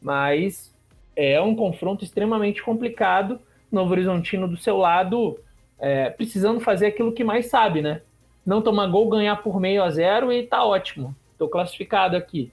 Mas 0.01 0.75
é 1.15 1.41
um 1.41 1.55
confronto 1.55 2.05
extremamente 2.05 2.63
complicado. 2.63 3.41
Novo 3.71 3.93
Horizontino 3.93 4.47
do 4.47 4.57
seu 4.57 4.77
lado, 4.77 5.39
é, 5.79 6.11
precisando 6.11 6.61
fazer 6.61 6.87
aquilo 6.87 7.13
que 7.13 7.25
mais 7.25 7.47
sabe, 7.47 7.83
né? 7.83 8.03
Não 8.45 8.63
tomar 8.63 8.87
gol, 8.87 9.09
ganhar 9.09 9.37
por 9.37 9.61
meio 9.61 9.83
a 9.83 9.91
zero 9.91 10.33
e 10.33 10.47
tá 10.47 10.65
ótimo. 10.65 11.15
Estou 11.33 11.49
classificado 11.49 12.17
aqui. 12.17 12.53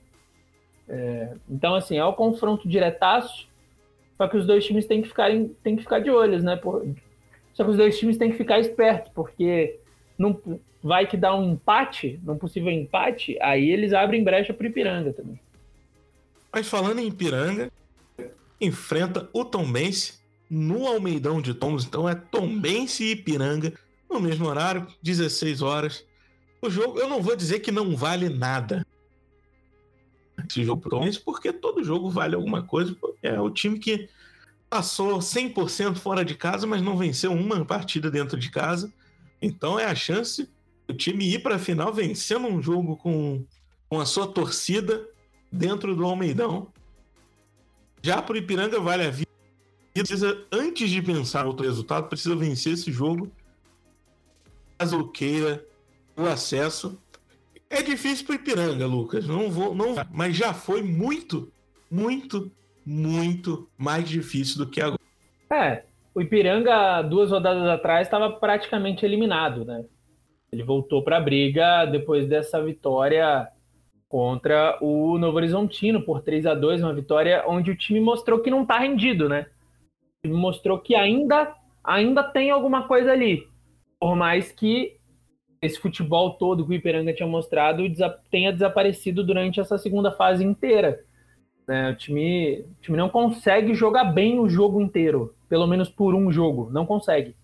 É, 0.90 1.34
então, 1.50 1.76
assim, 1.76 1.98
é 1.98 2.06
o 2.06 2.14
confronto 2.14 2.68
diretaço. 2.68 3.48
Só 4.18 4.28
que 4.28 4.38
os 4.38 4.46
dois 4.46 4.66
times 4.66 4.86
têm 4.86 5.02
que, 5.02 5.08
ficar, 5.08 5.30
têm 5.64 5.76
que 5.76 5.84
ficar 5.84 6.00
de 6.00 6.10
olhos, 6.10 6.44
né? 6.44 6.56
Por, 6.56 6.86
só 7.54 7.64
que 7.64 7.70
os 7.70 7.78
dois 7.78 7.98
times 7.98 8.18
têm 8.18 8.32
que 8.32 8.38
ficar 8.38 8.60
espertos, 8.60 9.12
porque 9.14 9.80
não 10.18 10.40
vai 10.82 11.08
que 11.08 11.16
dá 11.16 11.36
um 11.36 11.54
empate, 11.54 12.20
num 12.24 12.38
possível 12.38 12.72
empate, 12.72 13.38
aí 13.42 13.70
eles 13.70 13.94
abrem 13.94 14.24
brecha 14.24 14.54
para 14.54 14.68
Ipiranga 14.68 15.14
também. 15.14 15.40
Mas 16.54 16.68
falando 16.68 17.00
em 17.00 17.08
Ipiranga, 17.08 17.72
enfrenta 18.62 19.28
o 19.34 19.44
Tombense 19.44 20.20
no 20.50 20.86
Almeidão 20.86 21.42
de 21.42 21.54
Tombos. 21.54 21.84
Então 21.84 22.08
é 22.08 22.14
Tombense 22.14 23.04
e 23.04 23.12
Ipiranga 23.14 23.74
no 24.10 24.20
mesmo 24.20 24.46
horário, 24.46 24.88
16 25.02 25.64
horas. 25.64 26.06
O 26.62 26.70
jogo, 26.70 27.00
eu 27.00 27.10
não 27.10 27.22
vou 27.22 27.36
dizer 27.36 27.60
que 27.60 27.72
não 27.72 27.96
vale 27.98 28.30
nada. 28.30 28.86
Esse 30.48 30.64
jogo 30.64 30.82
pro 30.82 30.92
Tombense, 30.92 31.20
porque 31.20 31.52
todo 31.52 31.84
jogo 31.84 32.10
vale 32.10 32.36
alguma 32.36 32.62
coisa. 32.62 32.96
É 33.24 33.40
o 33.40 33.50
time 33.50 33.80
que 33.80 34.08
passou 34.70 35.18
100% 35.18 35.96
fora 35.96 36.24
de 36.24 36.36
casa, 36.36 36.68
mas 36.68 36.82
não 36.82 36.98
venceu 36.98 37.32
uma 37.32 37.66
partida 37.66 38.12
dentro 38.12 38.40
de 38.40 38.52
casa. 38.52 38.94
Então 39.42 39.80
é 39.80 39.86
a 39.86 39.96
chance 39.96 40.48
do 40.88 40.94
time 40.94 41.34
ir 41.34 41.42
para 41.42 41.56
a 41.56 41.60
final 41.60 41.92
vencendo 41.92 42.48
um 42.48 42.62
jogo 42.62 42.96
com, 42.98 43.44
com 43.90 44.00
a 44.00 44.06
sua 44.06 44.28
torcida 44.28 45.08
dentro 45.54 45.96
do 45.96 46.04
Almeidão. 46.04 46.68
Já 48.02 48.22
para 48.22 48.34
o 48.34 48.38
Ipiranga 48.38 48.80
vale 48.80 49.06
a 49.06 49.12
vida. 49.12 49.32
Precisa, 49.94 50.44
antes 50.52 50.90
de 50.90 51.02
pensar 51.02 51.46
outro 51.46 51.66
resultado, 51.66 52.10
precisa 52.10 52.36
vencer 52.36 52.74
esse 52.74 52.92
jogo. 52.92 53.32
Caso 54.78 55.08
queira 55.10 55.64
o 56.18 56.24
acesso. 56.24 57.00
É 57.70 57.84
difícil 57.84 58.26
para 58.26 58.34
o 58.34 58.36
Ipiranga, 58.36 58.88
Lucas. 58.88 59.28
Não 59.28 59.50
vou, 59.52 59.76
não, 59.76 59.96
mas 60.12 60.36
já 60.36 60.54
foi 60.54 60.82
muito, 60.82 61.52
muito, 61.90 62.52
muito 62.84 63.70
mais 63.78 64.10
difícil 64.10 64.58
do 64.58 64.70
que 64.70 64.82
agora. 64.82 65.00
É, 65.52 65.84
o 66.16 66.22
Ipiranga, 66.22 67.04
duas 67.04 67.30
rodadas 67.30 67.68
atrás, 67.68 68.08
estava 68.08 68.32
praticamente 68.32 69.06
eliminado, 69.06 69.64
né? 69.64 69.86
Ele 70.52 70.64
voltou 70.64 71.04
para 71.04 71.18
a 71.18 71.22
briga 71.22 71.86
depois 71.86 72.28
dessa 72.28 72.64
vitória 72.64 73.48
contra 74.14 74.78
o 74.80 75.18
Novo 75.18 75.38
Horizontino 75.38 76.04
por 76.04 76.22
3 76.22 76.46
a 76.46 76.54
2 76.54 76.84
uma 76.84 76.94
vitória 76.94 77.44
onde 77.48 77.72
o 77.72 77.76
time 77.76 78.00
mostrou 78.00 78.42
que 78.42 78.52
não 78.52 78.62
está 78.62 78.78
rendido, 78.78 79.28
né? 79.28 79.48
O 80.20 80.28
time 80.28 80.40
mostrou 80.40 80.78
que 80.78 80.94
ainda, 80.94 81.56
ainda 81.84 82.22
tem 82.22 82.52
alguma 82.52 82.88
coisa 82.88 83.12
ali. 83.12 83.48
Por 84.00 84.16
mais 84.16 84.52
que 84.52 84.98
esse 85.60 85.80
futebol 85.80 86.36
todo 86.36 86.64
que 86.64 86.70
o 86.70 86.74
Ipiranga 86.76 87.12
tinha 87.12 87.28
mostrado 87.28 87.82
tenha 88.30 88.54
desaparecido 88.54 89.24
durante 89.24 89.60
essa 89.60 89.80
segunda 89.80 90.12
fase 90.12 90.46
inteira. 90.46 91.04
Né? 91.68 91.90
O, 91.90 91.96
time, 91.96 92.60
o 92.60 92.82
time 92.82 92.98
não 92.98 93.10
consegue 93.10 93.74
jogar 93.74 94.04
bem 94.04 94.40
o 94.40 94.48
jogo 94.48 94.80
inteiro, 94.80 95.34
pelo 95.50 95.66
menos 95.66 95.90
por 95.90 96.14
um 96.14 96.32
jogo, 96.32 96.70
não 96.70 96.86
consegue. 96.86 97.36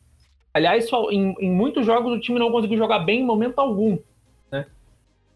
Aliás, 0.54 0.88
em, 1.10 1.34
em 1.40 1.50
muitos 1.50 1.84
jogos 1.84 2.14
o 2.14 2.20
time 2.20 2.38
não 2.38 2.52
conseguiu 2.52 2.78
jogar 2.78 3.00
bem 3.00 3.22
em 3.22 3.26
momento 3.26 3.58
algum. 3.58 3.98
Né? 4.52 4.68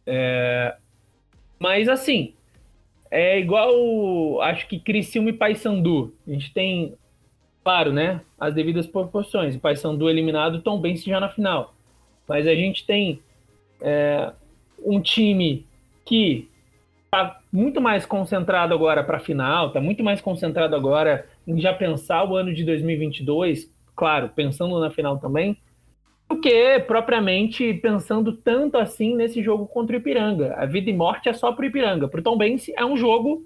É... 0.05 0.77
Mas 1.63 1.87
assim, 1.87 2.33
é 3.09 3.39
igual, 3.39 4.41
acho 4.41 4.67
que 4.67 4.77
Criciúma 4.77 5.29
e 5.29 5.33
Paysandu. 5.33 6.13
A 6.27 6.31
gente 6.31 6.53
tem, 6.53 6.93
claro, 7.63 7.93
né, 7.93 8.19
as 8.37 8.53
devidas 8.53 8.85
proporções. 8.85 9.55
O 9.55 9.59
Paysandu 9.61 10.09
eliminado, 10.09 10.61
Tom 10.61 10.81
Benz 10.81 11.01
já 11.01 11.21
na 11.21 11.29
final. 11.29 11.73
Mas 12.27 12.47
a 12.47 12.53
gente 12.53 12.85
tem 12.85 13.21
é, 13.79 14.33
um 14.83 14.99
time 14.99 15.65
que 16.03 16.49
está 17.05 17.39
muito 17.49 17.79
mais 17.79 18.05
concentrado 18.05 18.73
agora 18.73 19.01
para 19.01 19.15
a 19.15 19.21
final, 19.21 19.67
está 19.67 19.79
muito 19.79 20.03
mais 20.03 20.19
concentrado 20.19 20.75
agora 20.75 21.25
em 21.47 21.61
já 21.61 21.73
pensar 21.73 22.29
o 22.29 22.35
ano 22.35 22.53
de 22.53 22.65
2022, 22.65 23.73
claro, 23.95 24.27
pensando 24.35 24.77
na 24.81 24.89
final 24.89 25.17
também, 25.17 25.55
do 26.29 26.39
que 26.39 26.79
propriamente 26.81 27.73
pensando 27.75 28.33
tanto 28.33 28.77
assim 28.77 29.15
nesse 29.15 29.41
jogo 29.43 29.67
contra 29.67 29.95
o 29.95 29.99
Ipiranga. 29.99 30.53
A 30.57 30.65
vida 30.65 30.89
e 30.89 30.93
morte 30.93 31.29
é 31.29 31.33
só 31.33 31.51
para 31.51 31.63
o 31.63 31.65
Ipiranga. 31.65 32.07
Para 32.07 32.19
o 32.19 32.23
Tom 32.23 32.37
Bense 32.37 32.73
é 32.75 32.85
um 32.85 32.97
jogo, 32.97 33.45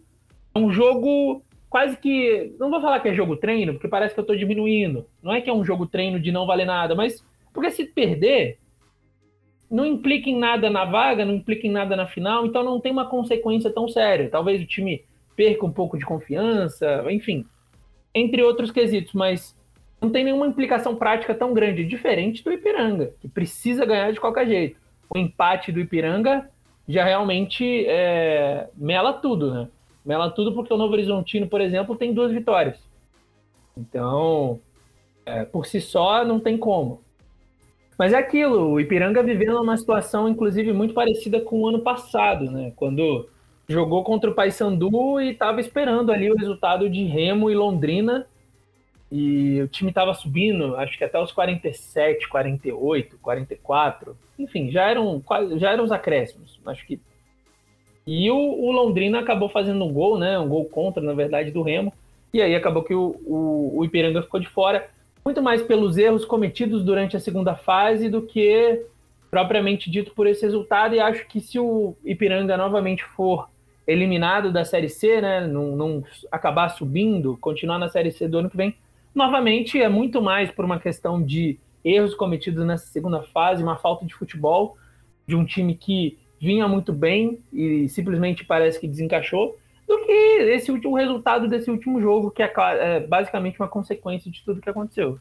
é 0.56 0.60
um 0.60 0.72
jogo 0.72 1.44
quase 1.70 1.98
que, 1.98 2.56
não 2.60 2.70
vou 2.70 2.82
falar 2.82 3.00
que 3.00 3.10
é 3.10 3.14
jogo 3.14 3.36
treino, 3.36 3.74
porque 3.74 3.88
parece 3.88 4.14
que 4.14 4.20
eu 4.20 4.24
estou 4.24 4.36
diminuindo. 4.36 5.06
Não 5.22 5.34
é 5.34 5.42
que 5.42 5.50
é 5.50 5.54
um 5.54 5.66
jogo 5.66 5.86
treino 5.86 6.20
de 6.20 6.32
não 6.32 6.46
valer 6.46 6.66
nada, 6.66 6.96
mas 6.96 7.26
porque 7.54 7.72
se 7.72 7.86
perder, 7.86 8.60
não 9.70 9.86
implica 9.86 10.30
em 10.30 10.38
nada 10.38 10.70
na 10.70 10.86
vaga, 10.86 11.26
não 11.26 11.36
implica 11.36 11.68
em 11.68 11.72
nada 11.72 11.96
na 11.96 12.08
final, 12.08 12.46
então 12.46 12.64
não 12.64 12.80
tem 12.80 12.92
uma 12.92 13.10
consequência 13.10 13.70
tão 13.70 13.88
séria. 13.88 14.30
Talvez 14.30 14.62
o 14.62 14.66
time 14.66 15.04
perca 15.36 15.66
um 15.66 15.72
pouco 15.72 15.98
de 15.98 16.06
confiança, 16.06 17.06
enfim, 17.10 17.46
entre 18.14 18.42
outros 18.42 18.72
quesitos, 18.72 19.14
mas 19.14 19.56
não 20.02 20.10
tem 20.10 20.24
nenhuma 20.24 20.48
implicação 20.48 20.96
prática 20.96 21.34
tão 21.34 21.54
grande, 21.54 21.86
diferente 21.86 22.44
do 22.44 22.52
Ipiranga, 22.52 23.14
que 23.20 23.28
precisa 23.28 23.86
ganhar 23.86 24.12
de 24.12 24.20
qualquer 24.20 24.48
jeito. 24.48 24.80
O 25.10 25.18
empate 25.18 25.72
do 25.72 25.80
Ipiranga 25.80 26.50
já 26.88 27.04
realmente 27.04 27.86
é, 27.88 28.70
mela 28.76 29.14
tudo, 29.14 29.54
né? 29.54 29.68
Mela 30.06 30.30
tudo 30.30 30.54
porque 30.54 30.74
o 30.74 30.78
Novo 30.78 30.94
Horizontino, 30.94 31.48
por 31.48 31.60
exemplo, 31.60 31.96
tem 31.96 32.14
duas 32.14 32.32
vitórias. 32.32 32.80
Então, 33.76 34.60
é, 35.26 35.44
por 35.44 35.66
si 35.66 35.82
só, 35.82 36.24
não 36.24 36.40
tem 36.40 36.58
como. 36.58 37.02
Mas 37.98 38.14
é 38.14 38.18
aquilo, 38.18 38.72
o 38.72 38.80
Ipiranga 38.80 39.24
vivendo 39.24 39.60
uma 39.62 39.76
situação, 39.76 40.30
inclusive, 40.30 40.72
muito 40.72 40.94
parecida 40.94 41.42
com 41.42 41.62
o 41.62 41.68
ano 41.68 41.80
passado, 41.80 42.50
né? 42.50 42.72
Quando 42.76 43.28
jogou 43.68 44.04
contra 44.04 44.30
o 44.30 44.34
Paysandu 44.34 45.20
e 45.20 45.32
estava 45.32 45.60
esperando 45.60 46.12
ali 46.12 46.32
o 46.32 46.38
resultado 46.38 46.90
de 46.90 47.04
Remo 47.04 47.50
e 47.50 47.56
Londrina. 47.56 48.26
E 49.12 49.62
o 49.62 49.68
time 49.68 49.90
estava 49.90 50.14
subindo, 50.14 50.76
acho 50.76 50.98
que 50.98 51.04
até 51.04 51.18
os 51.20 51.32
47, 51.32 52.28
48, 52.28 53.18
44. 53.22 54.18
Enfim, 54.38 54.70
já 54.70 54.90
eram, 54.90 55.24
já 55.56 55.72
eram 55.72 55.84
os 55.84 55.92
acréscimos. 55.92 56.60
Acho 56.66 56.86
que. 56.86 57.00
E 58.06 58.30
o, 58.30 58.36
o 58.36 58.72
Londrina 58.72 59.20
acabou 59.20 59.50
fazendo 59.50 59.84
um 59.84 59.94
gol, 59.94 60.18
né? 60.18 60.38
Um 60.38 60.48
gol 60.48 60.66
contra, 60.66 61.02
na 61.02 61.14
verdade, 61.14 61.52
do 61.52 61.62
Remo. 61.62 61.94
E 62.34 62.42
aí 62.42 62.56
acabou 62.56 62.84
que 62.84 62.94
o, 62.94 63.16
o, 63.26 63.78
o 63.78 63.86
Ipiranga 63.86 64.22
ficou 64.22 64.40
de 64.40 64.48
fora 64.48 64.90
muito 65.24 65.42
mais 65.42 65.62
pelos 65.62 65.98
erros 65.98 66.24
cometidos 66.24 66.84
durante 66.84 67.18
a 67.18 67.20
segunda 67.20 67.56
fase 67.56 68.10
do 68.10 68.22
que 68.22 68.86
propriamente 69.30 69.92
dito 69.92 70.14
por 70.14 70.28
esse 70.28 70.42
resultado. 70.44 70.96
E 70.96 71.00
acho 71.00 71.28
que 71.28 71.40
se 71.40 71.60
o 71.60 71.96
Ipiranga 72.04 72.56
novamente 72.56 73.04
for 73.04 73.50
eliminado 73.86 74.52
da 74.52 74.66
Série 74.66 74.90
C, 74.90 75.22
né, 75.22 75.46
não, 75.48 75.76
não 75.76 76.04
acabar 76.32 76.70
subindo, 76.70 77.38
continuar 77.38 77.80
na 77.80 77.90
Série 77.90 78.12
C 78.12 78.28
do 78.28 78.38
ano 78.38 78.50
que 78.50 78.58
vem, 78.58 78.76
novamente 79.14 79.82
é 79.82 79.90
muito 79.90 80.22
mais 80.22 80.52
por 80.52 80.66
uma 80.66 80.80
questão 80.80 81.22
de 81.22 81.60
erros 81.84 82.14
cometidos 82.14 82.66
nessa 82.66 82.88
segunda 82.88 83.22
fase, 83.24 83.64
uma 83.64 83.78
falta 83.78 84.06
de 84.06 84.14
futebol 84.14 84.78
de 85.26 85.36
um 85.36 85.46
time 85.46 85.76
que 85.76 86.18
vinha 86.40 86.68
muito 86.68 86.94
bem 86.94 87.40
e 87.52 87.90
simplesmente 87.90 88.46
parece 88.46 88.80
que 88.80 88.88
desencaixou 88.88 89.58
do 89.88 90.06
que 90.06 90.12
esse 90.12 90.72
último 90.72 90.96
resultado 90.96 91.48
desse 91.48 91.72
último 91.72 92.02
jogo, 92.02 92.30
que 92.30 92.44
é, 92.44 92.54
é 92.58 93.00
basicamente 93.00 93.60
uma 93.60 93.68
consequência 93.68 94.30
de 94.30 94.44
tudo 94.44 94.62
que 94.62 94.70
aconteceu. 94.70 95.20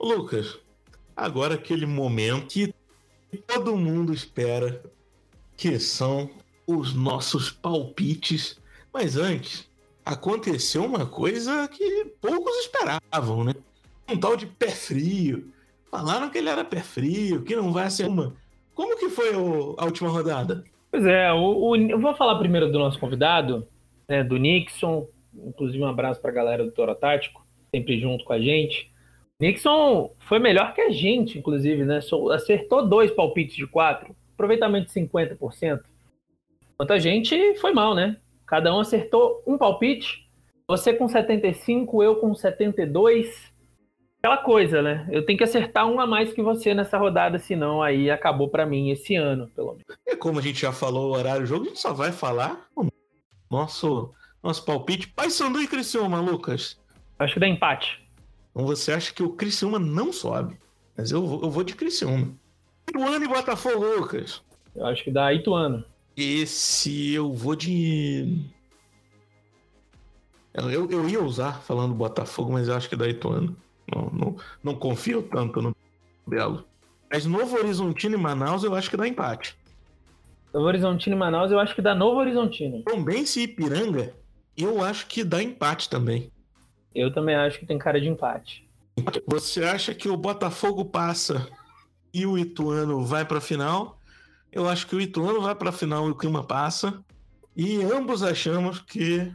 Lucas, 0.00 0.58
agora 1.16 1.54
aquele 1.54 1.86
momento 1.86 2.48
que 2.48 2.74
todo 3.46 3.76
mundo 3.76 4.12
espera, 4.12 4.82
que 5.56 5.78
são 5.78 6.28
os 6.66 6.94
nossos 6.94 7.50
palpites. 7.50 8.60
Mas 8.92 9.16
antes, 9.16 9.68
aconteceu 10.04 10.84
uma 10.84 11.06
coisa 11.06 11.66
que 11.68 12.04
poucos 12.20 12.54
esperavam, 12.58 13.44
né? 13.44 13.54
Um 14.08 14.18
tal 14.18 14.36
de 14.36 14.46
pé 14.46 14.70
frio. 14.70 15.50
Falaram 15.90 16.28
que 16.28 16.38
ele 16.38 16.48
era 16.48 16.64
pé 16.64 16.80
frio, 16.80 17.42
que 17.42 17.56
não 17.56 17.72
vai 17.72 17.88
ser 17.90 18.06
uma. 18.06 18.34
Como 18.74 18.98
que 18.98 19.08
foi 19.08 19.34
o, 19.34 19.74
a 19.78 19.84
última 19.84 20.10
rodada? 20.10 20.64
Pois 20.90 21.06
é, 21.06 21.32
o, 21.32 21.70
o, 21.70 21.76
eu 21.76 21.98
vou 21.98 22.14
falar 22.14 22.38
primeiro 22.38 22.70
do 22.70 22.78
nosso 22.78 22.98
convidado, 22.98 23.66
né, 24.08 24.22
do 24.22 24.36
Nixon, 24.36 25.08
inclusive 25.34 25.82
um 25.82 25.88
abraço 25.88 26.20
para 26.20 26.30
a 26.30 26.34
galera 26.34 26.64
do 26.64 26.70
Toro 26.70 26.94
Tático, 26.94 27.44
sempre 27.74 27.98
junto 27.98 28.24
com 28.24 28.32
a 28.32 28.40
gente. 28.40 28.92
Nixon 29.40 30.14
foi 30.20 30.38
melhor 30.38 30.74
que 30.74 30.80
a 30.80 30.90
gente, 30.90 31.38
inclusive, 31.38 31.84
né? 31.84 32.00
Acertou 32.32 32.86
dois 32.86 33.10
palpites 33.10 33.56
de 33.56 33.66
quatro, 33.66 34.14
aproveitamento 34.34 34.86
de 34.86 34.92
50%. 34.92 35.80
Enquanto 36.74 36.90
a 36.92 36.98
gente 36.98 37.54
foi 37.56 37.72
mal, 37.72 37.94
né? 37.94 38.16
Cada 38.46 38.74
um 38.74 38.80
acertou 38.80 39.42
um 39.46 39.56
palpite. 39.58 40.28
Você 40.68 40.92
com 40.92 41.08
75, 41.08 42.02
eu 42.02 42.16
com 42.16 42.34
72 42.34 43.54
aquela 44.24 44.38
coisa, 44.38 44.80
né? 44.80 45.06
Eu 45.10 45.26
tenho 45.26 45.36
que 45.36 45.44
acertar 45.44 45.86
um 45.86 46.00
a 46.00 46.06
mais 46.06 46.32
que 46.32 46.42
você 46.42 46.72
nessa 46.72 46.96
rodada, 46.96 47.38
senão 47.38 47.82
aí 47.82 48.10
acabou 48.10 48.48
para 48.48 48.64
mim 48.64 48.90
esse 48.90 49.14
ano, 49.14 49.48
pelo 49.48 49.72
menos. 49.72 49.84
E 50.06 50.16
como 50.16 50.38
a 50.38 50.42
gente 50.42 50.62
já 50.62 50.72
falou 50.72 51.10
o 51.10 51.14
horário 51.14 51.42
do 51.42 51.46
jogo, 51.46 51.66
a 51.66 51.68
gente 51.68 51.80
só 51.80 51.92
vai 51.92 52.10
falar 52.10 52.66
no 52.74 52.90
nosso, 53.50 54.14
nosso 54.42 54.64
palpite. 54.64 55.08
Paysandu 55.08 55.60
e 55.60 55.68
Criciúma, 55.68 56.20
Lucas. 56.20 56.80
Acho 57.18 57.34
que 57.34 57.40
dá 57.40 57.46
empate. 57.46 58.02
Então 58.50 58.66
você 58.66 58.92
acha 58.92 59.12
que 59.12 59.22
o 59.22 59.34
Criciúma 59.34 59.78
não 59.78 60.10
sobe. 60.10 60.58
Mas 60.96 61.10
eu, 61.10 61.22
eu 61.42 61.50
vou 61.50 61.62
de 61.62 61.74
Criciúma. 61.74 62.34
Ituano 62.88 63.24
e 63.24 63.28
Botafogo, 63.28 63.84
Lucas. 63.84 64.42
Eu 64.74 64.86
acho 64.86 65.04
que 65.04 65.10
dá 65.10 65.34
Ituano. 65.34 65.84
Esse 66.16 67.12
eu 67.12 67.32
vou 67.32 67.56
de. 67.56 68.44
Eu, 70.52 70.88
eu, 70.90 71.08
ia 71.08 71.20
usar 71.20 71.60
falando 71.62 71.94
Botafogo, 71.94 72.52
mas 72.52 72.68
eu 72.68 72.74
acho 72.74 72.88
que 72.88 72.94
dá 72.94 73.08
Ituano. 73.08 73.56
Não, 73.92 74.10
não, 74.12 74.36
não 74.62 74.74
confio 74.76 75.22
tanto 75.22 75.60
no 75.60 75.74
Belo. 76.26 76.64
Mas 77.10 77.26
Novo 77.26 77.56
Horizontino 77.56 78.14
e 78.14 78.18
Manaus 78.18 78.62
eu 78.62 78.74
acho 78.74 78.88
que 78.88 78.96
dá 78.96 79.06
empate. 79.06 79.56
Novo 80.52 80.66
Horizontino 80.66 81.16
e 81.16 81.18
Manaus, 81.18 81.50
eu 81.50 81.58
acho 81.58 81.74
que 81.74 81.82
dá 81.82 81.94
Novo 81.94 82.20
Horizontino. 82.20 82.82
Tombense 82.84 83.40
e 83.40 83.44
Ipiranga 83.44 84.14
eu 84.56 84.82
acho 84.82 85.06
que 85.06 85.24
dá 85.24 85.42
empate 85.42 85.90
também. 85.90 86.30
Eu 86.94 87.12
também 87.12 87.34
acho 87.34 87.58
que 87.58 87.66
tem 87.66 87.78
cara 87.78 88.00
de 88.00 88.08
empate. 88.08 88.64
Você 89.26 89.64
acha 89.64 89.94
que 89.94 90.08
o 90.08 90.16
Botafogo 90.16 90.84
passa 90.84 91.48
e 92.12 92.24
o 92.24 92.38
Ituano 92.38 93.04
vai 93.04 93.24
pra 93.24 93.40
final? 93.40 93.98
Eu 94.54 94.68
acho 94.68 94.86
que 94.86 94.94
o 94.94 95.00
Ituano 95.00 95.40
vai 95.40 95.54
pra 95.54 95.72
final 95.72 96.06
e 96.06 96.12
o 96.12 96.14
Clima 96.14 96.44
passa. 96.44 97.02
E 97.56 97.82
ambos 97.82 98.22
achamos 98.22 98.80
que 98.80 99.32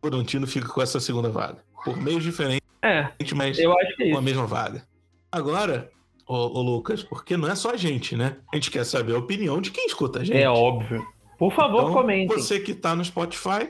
o 0.00 0.06
Horizontino 0.06 0.46
fica 0.46 0.68
com 0.68 0.80
essa 0.80 1.00
segunda 1.00 1.28
vaga. 1.28 1.64
Por 1.84 1.96
meios 1.96 2.22
diferentes, 2.22 2.66
É, 2.80 3.12
mas 3.34 3.58
eu 3.58 3.76
acho 3.76 3.96
que 3.96 4.04
é 4.04 4.12
com 4.12 4.18
a 4.18 4.22
mesma 4.22 4.46
vaga. 4.46 4.86
Agora, 5.30 5.90
ô, 6.26 6.34
ô 6.34 6.62
Lucas, 6.62 7.02
porque 7.02 7.36
não 7.36 7.48
é 7.48 7.56
só 7.56 7.72
a 7.72 7.76
gente, 7.76 8.16
né? 8.16 8.36
A 8.52 8.56
gente 8.56 8.70
quer 8.70 8.84
saber 8.84 9.14
a 9.14 9.18
opinião 9.18 9.60
de 9.60 9.72
quem 9.72 9.86
escuta 9.86 10.20
a 10.20 10.24
gente. 10.24 10.36
É 10.36 10.48
óbvio. 10.48 11.04
Por 11.36 11.52
favor, 11.52 11.82
Então, 11.82 11.92
comentem. 11.92 12.28
Você 12.28 12.60
que 12.60 12.72
tá 12.74 12.94
no 12.94 13.04
Spotify, 13.04 13.68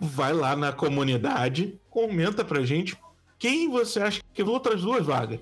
vai 0.00 0.32
lá 0.32 0.54
na 0.54 0.72
comunidade, 0.72 1.78
comenta 1.90 2.44
pra 2.44 2.62
gente 2.62 2.96
quem 3.38 3.70
você 3.70 4.00
acha 4.00 4.22
que 4.32 4.42
as 4.42 4.48
outras 4.48 4.82
duas 4.82 5.04
vagas. 5.04 5.40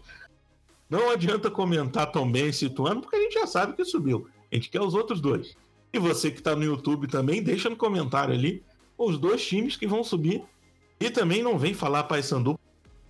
Não 0.88 1.10
adianta 1.10 1.50
comentar 1.50 2.10
também 2.10 2.52
situando, 2.52 3.00
porque 3.00 3.16
a 3.16 3.20
gente 3.20 3.34
já 3.34 3.46
sabe 3.46 3.74
que 3.74 3.84
subiu. 3.84 4.28
A 4.52 4.54
gente 4.54 4.68
quer 4.70 4.80
os 4.82 4.94
outros 4.94 5.20
dois. 5.20 5.56
E 5.92 5.98
você 5.98 6.30
que 6.30 6.42
tá 6.42 6.54
no 6.54 6.62
YouTube 6.64 7.06
também, 7.08 7.42
deixa 7.42 7.68
no 7.70 7.76
comentário 7.76 8.34
ali 8.34 8.62
os 8.98 9.18
dois 9.18 9.44
times 9.44 9.76
que 9.76 9.86
vão 9.86 10.04
subir. 10.04 10.42
E 11.00 11.10
também 11.10 11.42
não 11.42 11.58
vem 11.58 11.74
falar 11.74 12.04
Paysandu, 12.04 12.58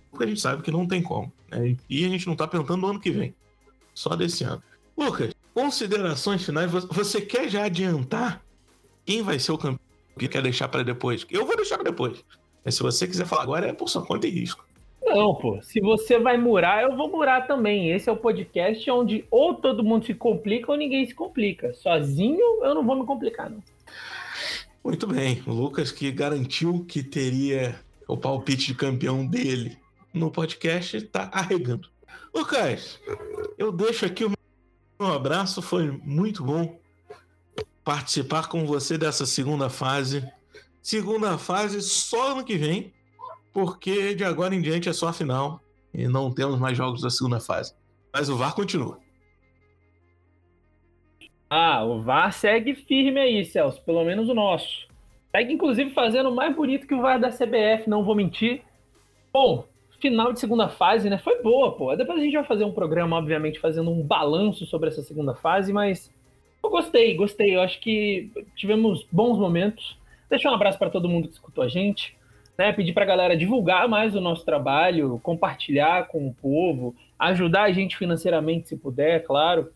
porque 0.09 0.23
a 0.23 0.27
gente 0.27 0.41
sabe 0.41 0.63
que 0.63 0.71
não 0.71 0.87
tem 0.87 1.01
como. 1.03 1.31
né? 1.51 1.75
E 1.89 2.05
a 2.05 2.09
gente 2.09 2.25
não 2.27 2.35
tá 2.35 2.47
perguntando 2.47 2.81
no 2.81 2.87
ano 2.87 2.99
que 2.99 3.11
vem. 3.11 3.35
Só 3.93 4.15
desse 4.15 4.43
ano. 4.43 4.63
Lucas, 4.97 5.33
considerações 5.53 6.43
finais. 6.43 6.71
Vo- 6.71 6.87
Você 6.91 7.21
quer 7.21 7.49
já 7.49 7.65
adiantar 7.65 8.43
quem 9.05 9.21
vai 9.21 9.37
ser 9.39 9.51
o 9.51 9.57
campeão? 9.57 9.79
Que 10.17 10.27
quer 10.27 10.41
deixar 10.43 10.67
para 10.67 10.83
depois? 10.83 11.25
Eu 11.29 11.45
vou 11.45 11.55
deixar 11.55 11.75
para 11.77 11.89
depois. 11.89 12.23
Mas 12.63 12.75
se 12.75 12.83
você 12.83 13.07
quiser 13.07 13.25
falar 13.25 13.43
agora, 13.43 13.67
é 13.67 13.73
por 13.73 13.89
sua 13.89 14.05
conta 14.05 14.27
e 14.27 14.29
risco. 14.31 14.65
Não, 15.05 15.35
pô. 15.35 15.61
Se 15.61 15.79
você 15.79 16.17
vai 16.17 16.37
murar, 16.37 16.83
eu 16.83 16.95
vou 16.95 17.09
murar 17.09 17.45
também. 17.45 17.91
Esse 17.91 18.09
é 18.09 18.11
o 18.11 18.17
podcast 18.17 18.89
onde 18.89 19.25
ou 19.29 19.53
todo 19.53 19.83
mundo 19.83 20.05
se 20.05 20.13
complica 20.13 20.71
ou 20.71 20.77
ninguém 20.77 21.05
se 21.05 21.13
complica. 21.13 21.73
Sozinho, 21.73 22.63
eu 22.63 22.73
não 22.73 22.85
vou 22.85 22.95
me 22.95 23.05
complicar, 23.05 23.49
não. 23.49 23.61
Muito 24.83 25.07
bem. 25.07 25.41
O 25.47 25.51
Lucas 25.51 25.91
que 25.91 26.11
garantiu 26.11 26.85
que 26.87 27.03
teria 27.03 27.79
o 28.07 28.17
palpite 28.17 28.67
de 28.67 28.75
campeão 28.75 29.25
dele 29.25 29.77
no 30.13 30.29
podcast, 30.29 31.01
tá 31.03 31.29
arregando. 31.33 31.89
Lucas, 32.33 32.99
eu 33.57 33.71
deixo 33.71 34.05
aqui 34.05 34.25
o 34.25 34.31
meu 34.99 35.13
abraço. 35.13 35.61
Foi 35.61 35.89
muito 36.03 36.43
bom 36.43 36.79
participar 37.83 38.47
com 38.47 38.65
você 38.65 38.97
dessa 38.97 39.25
segunda 39.25 39.69
fase. 39.69 40.27
Segunda 40.81 41.37
fase 41.37 41.81
só 41.81 42.31
ano 42.31 42.43
que 42.43 42.57
vem, 42.57 42.93
porque 43.53 44.15
de 44.15 44.23
agora 44.23 44.55
em 44.55 44.61
diante 44.61 44.89
é 44.89 44.93
só 44.93 45.09
a 45.09 45.13
final 45.13 45.61
e 45.93 46.07
não 46.07 46.33
temos 46.33 46.59
mais 46.59 46.75
jogos 46.75 47.01
da 47.01 47.09
segunda 47.09 47.39
fase. 47.39 47.73
Mas 48.11 48.27
o 48.29 48.35
VAR 48.35 48.55
continua. 48.55 48.99
Ah, 51.49 51.83
o 51.83 52.01
VAR 52.01 52.33
segue 52.33 52.73
firme 52.73 53.19
aí, 53.19 53.45
Celso. 53.45 53.81
Pelo 53.83 54.03
menos 54.03 54.27
o 54.27 54.33
nosso. 54.33 54.87
Segue, 55.35 55.53
inclusive, 55.53 55.91
fazendo 55.91 56.33
mais 56.33 56.55
bonito 56.55 56.87
que 56.87 56.95
o 56.95 57.01
VAR 57.01 57.19
da 57.19 57.29
CBF, 57.29 57.87
não 57.87 58.03
vou 58.03 58.15
mentir. 58.15 58.63
Bom, 59.31 59.65
final 59.99 60.33
de 60.33 60.39
segunda 60.39 60.67
fase, 60.67 61.09
né? 61.09 61.17
Foi 61.17 61.41
boa, 61.41 61.75
pô. 61.75 61.95
Depois 61.95 62.19
a 62.19 62.23
gente 62.23 62.33
vai 62.33 62.43
fazer 62.43 62.65
um 62.65 62.73
programa, 62.73 63.17
obviamente, 63.17 63.59
fazendo 63.59 63.91
um 63.91 64.01
balanço 64.01 64.65
sobre 64.65 64.89
essa 64.89 65.01
segunda 65.01 65.33
fase, 65.35 65.71
mas 65.71 66.11
eu 66.63 66.69
gostei, 66.69 67.15
gostei. 67.15 67.55
Eu 67.55 67.61
acho 67.61 67.79
que 67.79 68.31
tivemos 68.55 69.07
bons 69.11 69.37
momentos. 69.37 69.97
Deixar 70.29 70.51
um 70.51 70.55
abraço 70.55 70.79
para 70.79 70.89
todo 70.89 71.07
mundo 71.09 71.27
que 71.27 71.33
escutou 71.35 71.63
a 71.63 71.67
gente. 71.67 72.17
Né, 72.55 72.71
pedir 72.71 72.93
para 72.93 73.03
a 73.03 73.07
galera 73.07 73.35
divulgar 73.35 73.89
mais 73.89 74.15
o 74.15 74.21
nosso 74.21 74.45
trabalho, 74.45 75.19
compartilhar 75.23 76.07
com 76.07 76.27
o 76.27 76.33
povo, 76.35 76.95
ajudar 77.17 77.63
a 77.63 77.71
gente 77.71 77.97
financeiramente 77.97 78.69
se 78.69 78.77
puder, 78.77 79.23
claro 79.23 79.71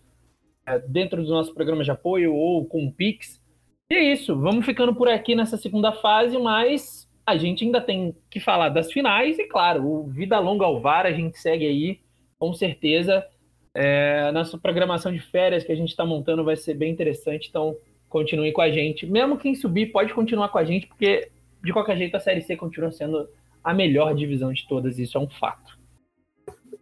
é, 0.67 0.77
dentro 0.79 1.23
do 1.23 1.29
nosso 1.29 1.53
programa 1.53 1.83
de 1.83 1.89
apoio 1.89 2.35
ou 2.35 2.65
com 2.65 2.85
o 2.85 2.91
Pix. 2.91 3.41
E 3.89 3.95
é 3.95 4.13
isso, 4.13 4.37
vamos 4.37 4.65
ficando 4.65 4.93
por 4.93 5.07
aqui 5.07 5.33
nessa 5.33 5.55
segunda 5.55 5.93
fase, 5.93 6.37
mas 6.37 7.09
a 7.25 7.37
gente 7.37 7.63
ainda 7.63 7.79
tem 7.79 8.13
que 8.29 8.39
falar 8.39 8.69
das 8.69 8.91
finais 8.91 9.39
e, 9.39 9.45
claro, 9.45 9.85
o 9.85 10.07
Vida 10.07 10.37
Longa 10.39 10.65
ao 10.65 10.81
VAR, 10.81 11.05
a 11.05 11.11
gente 11.11 11.39
segue 11.39 11.65
aí, 11.65 11.99
com 12.37 12.53
certeza. 12.53 13.25
É, 13.73 14.31
nossa 14.31 14.57
programação 14.57 15.11
de 15.13 15.19
férias 15.19 15.63
que 15.63 15.71
a 15.71 15.75
gente 15.75 15.89
está 15.89 16.05
montando 16.05 16.43
vai 16.43 16.57
ser 16.57 16.73
bem 16.73 16.91
interessante, 16.91 17.47
então 17.47 17.77
continue 18.09 18.51
com 18.51 18.61
a 18.61 18.69
gente. 18.69 19.05
Mesmo 19.05 19.37
quem 19.37 19.55
subir, 19.55 19.87
pode 19.87 20.13
continuar 20.13 20.49
com 20.49 20.57
a 20.57 20.65
gente, 20.65 20.87
porque 20.87 21.29
de 21.63 21.73
qualquer 21.73 21.97
jeito 21.97 22.15
a 22.15 22.19
Série 22.19 22.41
C 22.41 22.55
continua 22.55 22.91
sendo 22.91 23.27
a 23.63 23.73
melhor 23.73 24.15
divisão 24.15 24.53
de 24.53 24.67
todas, 24.67 24.97
isso 24.97 25.17
é 25.17 25.21
um 25.21 25.29
fato. 25.29 25.77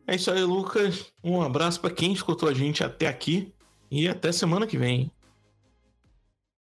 É 0.07 0.15
isso 0.15 0.29
aí, 0.29 0.41
Lucas. 0.43 1.11
Um 1.23 1.41
abraço 1.41 1.81
para 1.81 1.89
quem 1.89 2.13
escutou 2.13 2.47
a 2.47 2.53
gente 2.53 2.83
até 2.83 3.07
aqui 3.07 3.51
e 3.89 4.07
até 4.07 4.31
semana 4.31 4.67
que 4.67 4.77
vem. 4.77 5.11